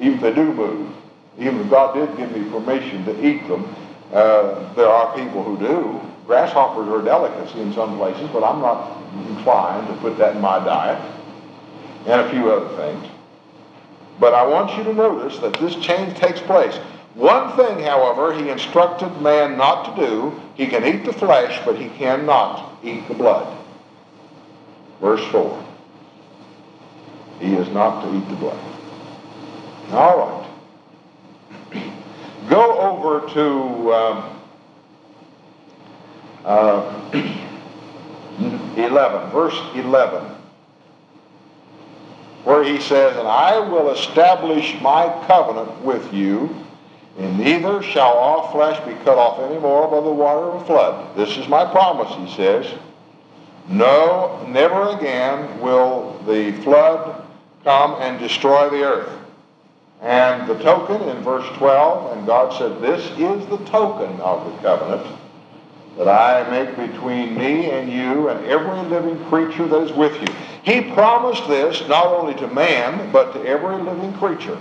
even 0.00 0.14
if 0.14 0.20
they 0.22 0.34
do 0.34 0.52
move. 0.52 0.94
Even 1.38 1.60
if 1.60 1.68
God 1.68 1.94
did 1.94 2.16
give 2.16 2.30
me 2.34 2.48
permission 2.48 3.04
to 3.04 3.26
eat 3.26 3.46
them, 3.48 3.68
uh, 4.12 4.72
there 4.74 4.88
are 4.88 5.14
people 5.14 5.42
who 5.42 5.58
do. 5.58 6.13
Grasshoppers 6.26 6.88
are 6.88 7.00
a 7.00 7.04
delicacy 7.04 7.60
in 7.60 7.72
some 7.74 7.96
places, 7.98 8.28
but 8.32 8.42
I'm 8.42 8.60
not 8.60 8.98
inclined 9.28 9.86
to 9.88 9.94
put 9.94 10.16
that 10.18 10.36
in 10.36 10.40
my 10.40 10.58
diet, 10.64 11.00
and 12.06 12.20
a 12.20 12.30
few 12.30 12.50
other 12.50 12.74
things. 12.76 13.06
But 14.18 14.32
I 14.32 14.46
want 14.46 14.76
you 14.76 14.84
to 14.84 14.94
notice 14.94 15.38
that 15.40 15.54
this 15.54 15.74
change 15.76 16.16
takes 16.16 16.40
place. 16.40 16.76
One 17.14 17.56
thing, 17.56 17.80
however, 17.80 18.32
he 18.32 18.48
instructed 18.48 19.20
man 19.20 19.56
not 19.56 19.94
to 19.94 20.06
do. 20.06 20.40
He 20.54 20.66
can 20.66 20.84
eat 20.84 21.04
the 21.04 21.12
flesh, 21.12 21.60
but 21.64 21.76
he 21.76 21.88
cannot 21.90 22.78
eat 22.82 23.06
the 23.08 23.14
blood. 23.14 23.56
Verse 25.00 25.24
4. 25.30 25.64
He 27.40 27.54
is 27.54 27.68
not 27.68 28.02
to 28.02 28.16
eat 28.16 28.28
the 28.30 28.36
blood. 28.36 28.58
All 29.90 30.48
right. 31.72 31.82
Go 32.48 32.78
over 32.78 33.28
to 33.34 33.94
um, 33.94 34.33
uh, 36.44 37.10
11, 38.76 39.30
verse 39.30 39.58
11, 39.74 40.24
where 42.44 42.64
he 42.64 42.80
says, 42.80 43.16
And 43.16 43.28
I 43.28 43.58
will 43.58 43.90
establish 43.90 44.80
my 44.80 45.24
covenant 45.26 45.80
with 45.82 46.12
you 46.12 46.54
and 47.16 47.38
neither 47.38 47.82
shall 47.82 48.14
all 48.14 48.50
flesh 48.50 48.78
be 48.86 48.94
cut 49.04 49.18
off 49.18 49.38
any 49.38 49.58
more 49.58 49.88
by 49.88 50.00
the 50.00 50.12
water 50.12 50.50
of 50.50 50.62
a 50.62 50.66
flood. 50.66 51.16
This 51.16 51.36
is 51.36 51.46
my 51.46 51.64
promise, 51.70 52.12
he 52.16 52.34
says. 52.34 52.66
No, 53.68 54.44
never 54.48 54.96
again 54.96 55.60
will 55.60 56.18
the 56.26 56.52
flood 56.62 57.24
come 57.62 57.94
and 58.00 58.18
destroy 58.18 58.68
the 58.68 58.82
earth. 58.82 59.20
And 60.02 60.48
the 60.48 60.58
token 60.62 61.08
in 61.08 61.22
verse 61.22 61.46
12, 61.56 62.16
and 62.16 62.26
God 62.26 62.52
said, 62.58 62.82
This 62.82 63.04
is 63.12 63.46
the 63.46 63.64
token 63.70 64.20
of 64.20 64.44
the 64.44 64.58
covenant 64.60 65.06
that 65.96 66.08
I 66.08 66.48
make 66.50 66.76
between 66.76 67.36
me 67.36 67.70
and 67.70 67.90
you 67.90 68.28
and 68.28 68.44
every 68.46 68.82
living 68.88 69.22
creature 69.26 69.66
that 69.66 69.82
is 69.82 69.92
with 69.92 70.20
you. 70.20 70.34
He 70.62 70.92
promised 70.92 71.46
this 71.46 71.86
not 71.88 72.06
only 72.06 72.34
to 72.34 72.48
man, 72.48 73.12
but 73.12 73.32
to 73.32 73.46
every 73.46 73.76
living 73.76 74.12
creature 74.14 74.58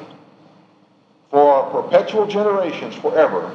for 1.31 1.63
perpetual 1.71 2.27
generations 2.27 2.93
forever. 2.95 3.51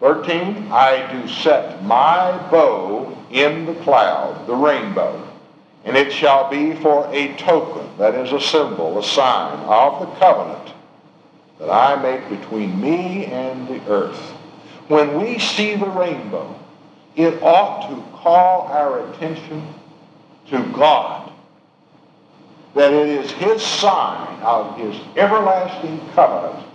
13, 0.00 0.72
I 0.72 1.12
do 1.12 1.28
set 1.28 1.84
my 1.84 2.36
bow 2.50 3.16
in 3.30 3.66
the 3.66 3.74
cloud, 3.82 4.46
the 4.46 4.54
rainbow, 4.54 5.28
and 5.84 5.96
it 5.96 6.10
shall 6.12 6.48
be 6.48 6.74
for 6.76 7.06
a 7.12 7.36
token, 7.36 7.86
that 7.98 8.14
is 8.14 8.32
a 8.32 8.40
symbol, 8.40 8.98
a 8.98 9.04
sign 9.04 9.58
of 9.60 10.00
the 10.00 10.14
covenant 10.16 10.72
that 11.58 11.70
I 11.70 12.00
make 12.00 12.28
between 12.40 12.80
me 12.80 13.26
and 13.26 13.68
the 13.68 13.86
earth. 13.90 14.18
When 14.88 15.20
we 15.20 15.38
see 15.38 15.76
the 15.76 15.90
rainbow, 15.90 16.58
it 17.16 17.42
ought 17.42 17.88
to 17.88 18.16
call 18.18 18.62
our 18.62 19.08
attention 19.10 19.66
to 20.48 20.62
God. 20.72 21.32
That 22.74 22.92
it 22.92 23.08
is 23.08 23.30
his 23.32 23.62
sign 23.62 24.42
of 24.42 24.76
his 24.76 24.96
everlasting 25.16 26.00
covenant 26.14 26.66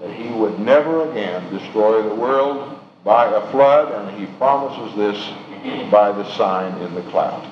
that 0.00 0.14
he 0.14 0.28
would 0.32 0.58
never 0.58 1.10
again 1.10 1.52
destroy 1.52 2.02
the 2.02 2.14
world 2.14 2.78
by 3.04 3.26
a 3.26 3.50
flood, 3.50 3.92
and 3.92 4.18
he 4.18 4.26
promises 4.36 4.96
this 4.96 5.90
by 5.90 6.10
the 6.12 6.24
sign 6.36 6.80
in 6.82 6.94
the 6.94 7.02
cloud. 7.10 7.50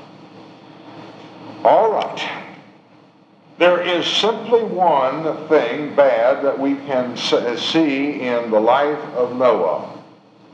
All 1.65 1.93
right. 1.93 2.45
There 3.59 3.83
is 3.83 4.07
simply 4.07 4.63
one 4.63 5.49
thing 5.49 5.95
bad 5.95 6.45
that 6.45 6.59
we 6.59 6.77
can 6.77 7.17
see 7.17 8.21
in 8.21 8.51
the 8.51 8.61
life 8.61 9.03
of 9.15 9.37
Noah. 9.37 9.98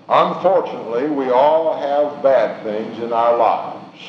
Unfortunately, 0.08 1.08
we 1.08 1.30
all 1.30 1.78
have 1.80 2.22
bad 2.22 2.62
things 2.62 3.02
in 3.02 3.12
our 3.12 3.36
lives. 3.36 4.00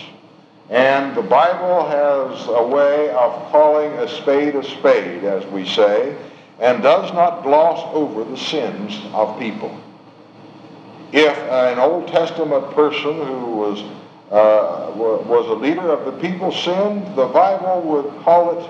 And 0.69 1.15
the 1.15 1.21
Bible 1.21 1.87
has 1.87 2.47
a 2.47 2.67
way 2.67 3.09
of 3.11 3.51
calling 3.51 3.91
a 3.93 4.07
spade 4.07 4.55
a 4.55 4.63
spade, 4.63 5.23
as 5.23 5.45
we 5.47 5.65
say, 5.65 6.17
and 6.59 6.81
does 6.81 7.13
not 7.13 7.43
gloss 7.43 7.79
over 7.93 8.23
the 8.23 8.37
sins 8.37 8.99
of 9.13 9.39
people. 9.39 9.79
If 11.11 11.37
an 11.37 11.79
Old 11.79 12.07
Testament 12.07 12.71
person 12.71 13.13
who 13.13 13.55
was, 13.55 13.81
uh, 14.31 14.91
was 14.95 15.47
a 15.47 15.53
leader 15.53 15.89
of 15.91 16.05
the 16.05 16.19
people 16.19 16.51
sinned, 16.51 17.15
the 17.15 17.27
Bible 17.27 17.81
would 17.83 18.23
call 18.23 18.59
it 18.59 18.69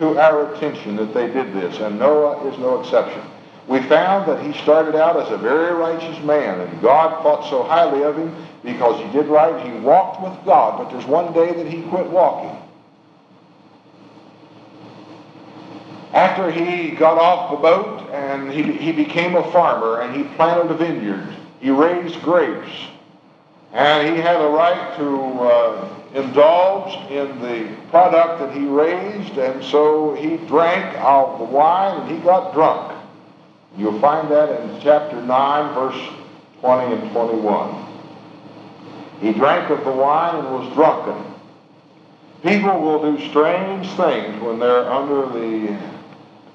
to 0.00 0.18
our 0.18 0.52
attention 0.52 0.96
that 0.96 1.14
they 1.14 1.28
did 1.28 1.54
this, 1.54 1.78
and 1.78 1.98
Noah 1.98 2.46
is 2.48 2.58
no 2.58 2.80
exception. 2.80 3.22
We 3.68 3.82
found 3.82 4.26
that 4.30 4.42
he 4.42 4.58
started 4.62 4.96
out 4.96 5.20
as 5.20 5.30
a 5.30 5.36
very 5.36 5.74
righteous 5.74 6.18
man, 6.24 6.60
and 6.60 6.80
God 6.80 7.22
thought 7.22 7.50
so 7.50 7.62
highly 7.62 8.02
of 8.02 8.16
him 8.16 8.34
because 8.64 8.98
he 9.04 9.12
did 9.12 9.26
right. 9.26 9.64
He 9.64 9.78
walked 9.80 10.22
with 10.22 10.42
God, 10.46 10.78
but 10.78 10.90
there's 10.90 11.04
one 11.04 11.34
day 11.34 11.52
that 11.52 11.66
he 11.66 11.82
quit 11.82 12.06
walking. 12.06 12.56
After 16.14 16.50
he 16.50 16.92
got 16.92 17.18
off 17.18 17.50
the 17.50 17.58
boat 17.58 18.10
and 18.10 18.50
he, 18.50 18.72
he 18.72 18.92
became 18.92 19.36
a 19.36 19.52
farmer 19.52 20.00
and 20.00 20.16
he 20.16 20.24
planted 20.36 20.70
a 20.70 20.74
vineyard, 20.74 21.36
he 21.60 21.68
raised 21.68 22.22
grapes, 22.22 22.72
and 23.74 24.16
he 24.16 24.22
had 24.22 24.40
a 24.40 24.48
right 24.48 24.96
to 24.96 25.20
uh, 25.42 25.88
indulge 26.14 27.10
in 27.10 27.38
the 27.42 27.76
product 27.90 28.40
that 28.40 28.54
he 28.54 28.66
raised, 28.66 29.36
and 29.36 29.62
so 29.62 30.14
he 30.14 30.38
drank 30.46 30.96
of 31.00 31.38
the 31.38 31.44
wine 31.44 32.00
and 32.00 32.10
he 32.10 32.16
got 32.24 32.54
drunk. 32.54 32.97
You'll 33.78 34.00
find 34.00 34.28
that 34.32 34.60
in 34.60 34.80
chapter 34.80 35.22
9, 35.22 35.74
verse 35.74 36.14
20 36.60 36.94
and 36.96 37.12
21. 37.12 37.86
He 39.20 39.32
drank 39.32 39.70
of 39.70 39.84
the 39.84 39.92
wine 39.92 40.34
and 40.34 40.52
was 40.52 40.74
drunken. 40.74 41.34
People 42.42 42.80
will 42.80 43.16
do 43.16 43.28
strange 43.28 43.88
things 43.90 44.42
when 44.42 44.58
they're 44.58 44.90
under 44.90 45.26
the 45.26 45.78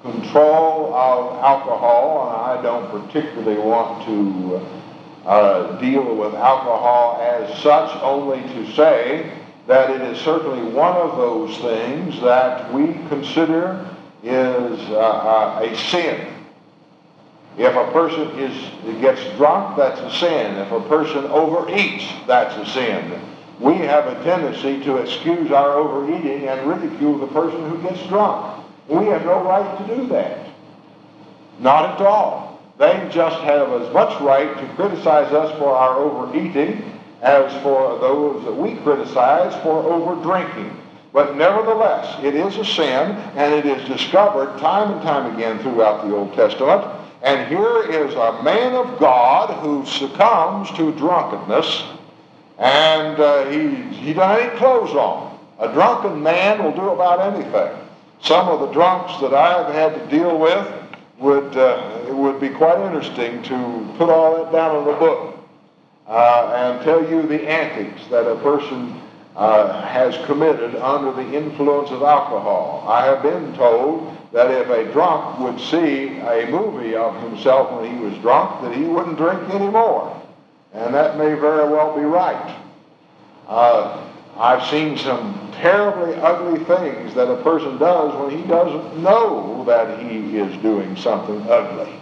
control 0.01 0.93
of 0.93 1.41
alcohol, 1.41 2.27
and 2.27 2.59
I 2.59 2.61
don't 2.61 2.89
particularly 2.91 3.57
want 3.57 4.05
to 4.05 5.25
uh, 5.25 5.79
deal 5.79 6.15
with 6.15 6.33
alcohol 6.35 7.21
as 7.21 7.57
such, 7.61 7.95
only 8.01 8.41
to 8.41 8.71
say 8.73 9.31
that 9.67 9.89
it 9.89 10.01
is 10.01 10.19
certainly 10.19 10.61
one 10.73 10.97
of 10.97 11.15
those 11.15 11.57
things 11.59 12.19
that 12.21 12.73
we 12.73 12.95
consider 13.07 13.89
is 14.23 14.79
uh, 14.89 14.99
uh, 14.99 15.59
a 15.63 15.75
sin. 15.77 16.32
If 17.57 17.75
a 17.75 17.91
person 17.91 18.29
is 18.39 19.01
gets 19.01 19.21
drunk, 19.37 19.77
that's 19.77 19.99
a 19.99 20.11
sin. 20.17 20.55
If 20.57 20.71
a 20.71 20.81
person 20.87 21.25
overeats, 21.25 22.25
that's 22.25 22.55
a 22.55 22.65
sin. 22.71 23.21
We 23.59 23.75
have 23.75 24.07
a 24.07 24.23
tendency 24.23 24.83
to 24.85 24.97
excuse 24.97 25.51
our 25.51 25.73
overeating 25.73 26.47
and 26.47 26.67
ridicule 26.67 27.19
the 27.19 27.27
person 27.27 27.69
who 27.69 27.81
gets 27.81 28.05
drunk. 28.07 28.65
We 28.87 29.05
have 29.05 29.25
no 29.25 29.43
right 29.43 29.87
to 29.87 29.95
do 29.95 30.07
that. 30.07 30.49
Not 31.59 31.91
at 31.91 32.05
all. 32.05 32.59
They 32.79 33.07
just 33.11 33.39
have 33.41 33.69
as 33.81 33.93
much 33.93 34.19
right 34.21 34.57
to 34.57 34.75
criticize 34.75 35.31
us 35.31 35.57
for 35.59 35.69
our 35.69 35.97
overeating 35.97 36.99
as 37.21 37.53
for 37.61 37.99
those 37.99 38.43
that 38.45 38.53
we 38.53 38.75
criticize 38.77 39.53
for 39.63 39.83
overdrinking. 39.83 40.75
But 41.13 41.37
nevertheless, 41.37 42.21
it 42.23 42.33
is 42.33 42.57
a 42.57 42.65
sin, 42.65 43.11
and 43.37 43.53
it 43.53 43.65
is 43.67 43.87
discovered 43.87 44.57
time 44.59 44.91
and 44.91 45.01
time 45.03 45.35
again 45.35 45.59
throughout 45.59 46.05
the 46.05 46.15
Old 46.15 46.33
Testament. 46.33 47.02
And 47.23 47.47
here 47.47 47.83
is 47.89 48.13
a 48.15 48.43
man 48.43 48.73
of 48.73 48.99
God 48.99 49.63
who 49.63 49.85
succumbs 49.85 50.69
to 50.71 50.91
drunkenness, 50.91 51.83
and 52.59 53.17
uh, 53.17 53.45
he, 53.49 53.75
he 53.95 54.13
doesn't 54.13 54.41
have 54.41 54.51
any 54.51 54.57
clothes 54.59 54.91
on. 54.91 55.39
A 55.59 55.71
drunken 55.71 56.21
man 56.21 56.61
will 56.61 56.75
do 56.75 56.89
about 56.89 57.33
anything. 57.33 57.79
Some 58.21 58.49
of 58.49 58.59
the 58.59 58.73
drunks 58.73 59.21
that 59.21 59.33
I've 59.33 59.73
had 59.73 59.95
to 59.95 60.07
deal 60.07 60.37
with 60.37 60.67
would, 61.17 61.55
uh, 61.55 62.05
it 62.07 62.13
would 62.13 62.41
be 62.41 62.49
quite 62.49 62.79
interesting 62.85 63.41
to 63.43 63.95
put 63.97 64.09
all 64.09 64.43
that 64.43 64.51
down 64.51 64.79
in 64.79 64.85
the 64.85 64.99
book 64.99 65.39
uh, 66.07 66.53
and 66.57 66.83
tell 66.83 67.09
you 67.09 67.21
the 67.21 67.47
antics 67.49 68.05
that 68.09 68.29
a 68.29 68.35
person 68.41 69.01
uh, 69.37 69.81
has 69.87 70.17
committed 70.25 70.75
under 70.75 71.13
the 71.13 71.33
influence 71.33 71.89
of 71.89 72.01
alcohol. 72.01 72.85
I 72.87 73.05
have 73.05 73.23
been 73.23 73.55
told 73.55 74.12
that 74.33 74.49
if 74.49 74.67
a 74.67 74.91
drunk 74.91 75.39
would 75.39 75.59
see 75.59 76.17
a 76.19 76.47
movie 76.49 76.95
of 76.95 77.21
himself 77.21 77.79
when 77.79 77.95
he 77.95 78.03
was 78.03 78.17
drunk, 78.17 78.63
that 78.63 78.75
he 78.75 78.83
wouldn't 78.83 79.15
drink 79.15 79.47
anymore. 79.51 80.19
And 80.73 80.93
that 80.95 81.17
may 81.17 81.35
very 81.35 81.71
well 81.71 81.95
be 81.95 82.03
right. 82.03 82.59
Uh, 83.47 84.09
I've 84.35 84.67
seen 84.69 84.97
some 84.97 85.51
terribly 85.53 86.15
ugly 86.15 86.65
things 86.65 87.13
that 87.13 87.31
a 87.31 87.43
person 87.43 87.77
does 87.77 88.19
when 88.19 88.35
he 88.35 88.47
doesn't 88.47 89.03
know 89.03 89.63
that 89.67 89.99
he 89.99 90.37
is 90.37 90.61
doing 90.63 90.95
something 90.95 91.39
ugly. 91.47 91.93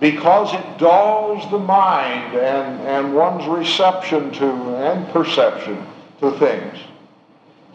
Because 0.00 0.52
it 0.52 0.78
dulls 0.78 1.48
the 1.52 1.58
mind 1.60 2.34
and, 2.36 2.80
and 2.80 3.14
one's 3.14 3.46
reception 3.46 4.32
to 4.32 4.46
and 4.76 5.08
perception 5.12 5.86
to 6.18 6.32
things. 6.40 6.78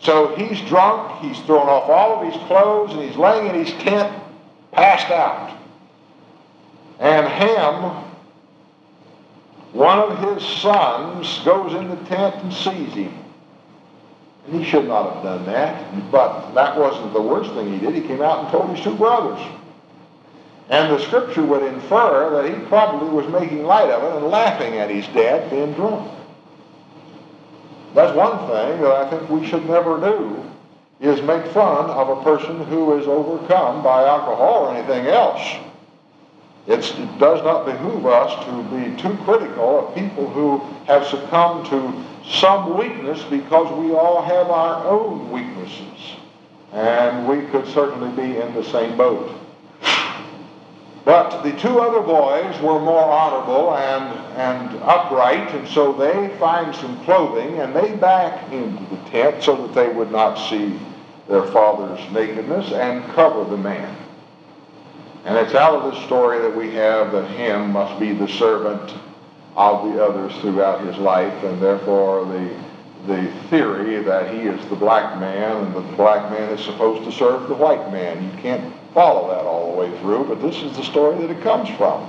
So 0.02 0.36
he's 0.36 0.62
drunk, 0.70 1.22
he's 1.22 1.40
thrown 1.46 1.68
off 1.68 1.90
all 1.90 2.20
of 2.20 2.32
his 2.32 2.42
clothes, 2.48 2.94
and 2.94 3.02
he's 3.02 3.18
laying 3.18 3.48
in 3.48 3.66
his 3.66 3.74
tent, 3.84 4.14
passed 4.72 5.12
out. 5.12 5.58
And 7.00 7.28
Ham, 7.28 8.06
one 9.74 10.00
of 10.00 10.18
his 10.20 10.48
sons, 10.60 11.40
goes 11.44 11.74
in 11.74 11.90
the 11.90 11.96
tent 12.06 12.36
and 12.44 12.54
sees 12.54 12.94
him. 12.94 13.14
And 14.46 14.64
he 14.64 14.70
should 14.70 14.88
not 14.88 15.14
have 15.14 15.24
done 15.24 15.46
that, 15.46 16.12
but 16.12 16.54
that 16.54 16.78
wasn't 16.78 17.14
the 17.14 17.22
worst 17.22 17.52
thing 17.54 17.74
he 17.74 17.80
did. 17.80 17.94
He 17.96 18.02
came 18.02 18.22
out 18.22 18.44
and 18.44 18.52
told 18.52 18.76
his 18.76 18.84
two 18.84 18.96
brothers. 18.96 19.46
And 20.70 20.94
the 20.94 21.00
scripture 21.00 21.44
would 21.46 21.64
infer 21.64 22.42
that 22.42 22.54
he 22.54 22.66
probably 22.68 23.10
was 23.10 23.28
making 23.28 23.64
light 23.64 23.90
of 23.90 24.04
it 24.04 24.18
and 24.18 24.28
laughing 24.28 24.76
at 24.76 24.90
his 24.90 25.06
dad 25.08 25.50
being 25.50 25.74
drunk. 25.74 26.12
That's 27.98 28.16
one 28.16 28.38
thing 28.42 28.82
that 28.84 28.92
I 28.92 29.10
think 29.10 29.28
we 29.28 29.44
should 29.48 29.68
never 29.68 30.00
do 30.00 30.46
is 31.00 31.20
make 31.24 31.44
fun 31.48 31.90
of 31.90 32.10
a 32.16 32.24
person 32.24 32.64
who 32.66 32.96
is 32.96 33.08
overcome 33.08 33.82
by 33.82 34.04
alcohol 34.04 34.68
or 34.68 34.76
anything 34.76 35.08
else. 35.08 35.42
It's, 36.68 36.92
it 36.92 37.18
does 37.18 37.44
not 37.44 37.66
behoove 37.66 38.06
us 38.06 38.46
to 38.46 38.64
be 38.70 39.02
too 39.02 39.18
critical 39.24 39.88
of 39.88 39.96
people 39.96 40.30
who 40.30 40.60
have 40.86 41.08
succumbed 41.08 41.66
to 41.72 42.06
some 42.24 42.78
weakness 42.78 43.24
because 43.32 43.76
we 43.84 43.96
all 43.96 44.22
have 44.22 44.52
our 44.52 44.86
own 44.86 45.32
weaknesses. 45.32 46.18
And 46.74 47.28
we 47.28 47.48
could 47.48 47.66
certainly 47.66 48.16
be 48.16 48.38
in 48.38 48.54
the 48.54 48.64
same 48.66 48.96
boat. 48.96 49.34
But 51.08 51.42
the 51.42 51.54
two 51.54 51.80
other 51.80 52.02
boys 52.02 52.62
were 52.62 52.82
more 52.82 53.02
honorable 53.02 53.74
and, 53.78 54.04
and 54.36 54.84
upright, 54.84 55.56
and 55.56 55.66
so 55.66 55.94
they 55.94 56.38
find 56.38 56.76
some 56.76 57.02
clothing 57.06 57.60
and 57.60 57.74
they 57.74 57.96
back 57.96 58.52
into 58.52 58.84
the 58.94 59.02
tent 59.10 59.42
so 59.42 59.56
that 59.56 59.74
they 59.74 59.88
would 59.88 60.12
not 60.12 60.36
see 60.36 60.78
their 61.30 61.44
father's 61.44 62.02
nakedness 62.12 62.74
and 62.74 63.06
cover 63.14 63.46
the 63.46 63.56
man. 63.56 63.96
And 65.24 65.38
it's 65.38 65.56
out 65.56 65.76
of 65.76 65.94
this 65.94 66.04
story 66.04 66.42
that 66.42 66.54
we 66.54 66.72
have 66.72 67.14
that 67.14 67.30
him 67.30 67.72
must 67.72 67.98
be 68.02 68.12
the 68.12 68.28
servant 68.28 68.94
of 69.56 69.90
the 69.90 70.04
others 70.04 70.36
throughout 70.42 70.86
his 70.86 70.98
life, 70.98 71.42
and 71.46 71.62
therefore 71.62 72.26
the, 72.26 72.54
the 73.08 73.32
theory 73.50 74.04
that 74.04 74.34
he 74.34 74.42
is 74.42 74.60
the 74.68 74.76
black 74.76 75.18
man 75.22 75.68
and 75.68 75.74
the 75.74 75.96
black 75.96 76.30
man 76.30 76.52
is 76.52 76.66
supposed 76.66 77.06
to 77.06 77.14
serve 77.14 77.48
the 77.48 77.56
white 77.56 77.94
man. 77.94 78.26
You 78.26 78.42
can't 78.42 78.74
follow 78.94 79.30
that 79.30 79.46
all 79.46 79.57
way 79.78 79.96
through, 80.00 80.26
but 80.26 80.42
this 80.42 80.58
is 80.64 80.76
the 80.76 80.84
story 80.84 81.16
that 81.22 81.30
it 81.30 81.42
comes 81.44 81.70
from 81.78 82.02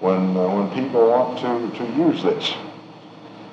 when, 0.00 0.36
uh, 0.36 0.48
when 0.48 0.68
people 0.70 1.08
want 1.08 1.38
to, 1.38 1.78
to 1.78 1.84
use 1.92 2.20
this. 2.22 2.52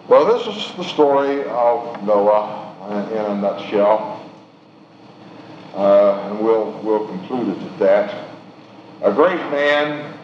Well, 0.07 0.25
this 0.25 0.47
is 0.47 0.75
the 0.75 0.83
story 0.83 1.43
of 1.43 2.03
Noah 2.03 2.63
in 3.11 3.17
a 3.17 3.35
nutshell, 3.35 4.27
uh, 5.75 6.29
and 6.29 6.43
we'll, 6.43 6.71
we'll 6.81 7.07
conclude 7.07 7.55
it 7.55 7.63
at 7.63 7.79
that. 7.79 8.27
A 9.03 9.13
great 9.13 9.39
man 9.51 10.17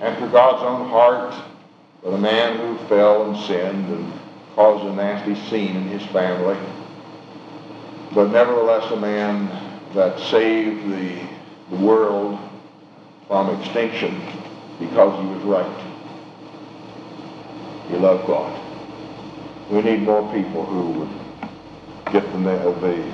after 0.00 0.26
God's 0.26 0.62
own 0.64 0.88
heart, 0.88 1.34
but 2.02 2.14
a 2.14 2.18
man 2.18 2.56
who 2.56 2.88
fell 2.88 3.30
and 3.30 3.46
sinned 3.46 3.86
and 3.86 4.12
caused 4.56 4.84
a 4.86 4.92
nasty 4.92 5.36
scene 5.48 5.76
in 5.76 5.88
his 5.88 6.02
family, 6.10 6.56
but 8.12 8.32
nevertheless 8.32 8.90
a 8.90 8.96
man 8.96 9.46
that 9.94 10.18
saved 10.18 10.90
the 10.90 11.39
the 11.70 11.76
world 11.76 12.38
from 13.26 13.60
extinction 13.60 14.20
because 14.78 15.20
he 15.20 15.26
was 15.28 15.42
right. 15.44 15.82
He 17.88 17.96
loved 17.96 18.26
God. 18.26 18.58
We 19.70 19.82
need 19.82 20.02
more 20.02 20.22
people 20.32 20.64
who 20.66 20.90
would 21.00 22.12
get 22.12 22.30
the, 22.32 22.38
the 22.38 23.12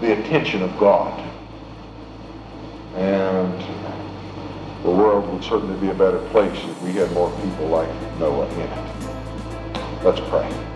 the 0.00 0.12
attention 0.12 0.62
of 0.62 0.78
God. 0.78 1.22
And 2.94 3.60
the 4.82 4.90
world 4.90 5.28
would 5.32 5.42
certainly 5.42 5.78
be 5.80 5.90
a 5.90 5.94
better 5.94 6.18
place 6.30 6.58
if 6.64 6.82
we 6.82 6.92
had 6.92 7.10
more 7.12 7.30
people 7.42 7.66
like 7.68 7.88
Noah 8.18 8.48
in 8.48 8.60
it. 8.60 10.04
Let's 10.04 10.20
pray. 10.28 10.75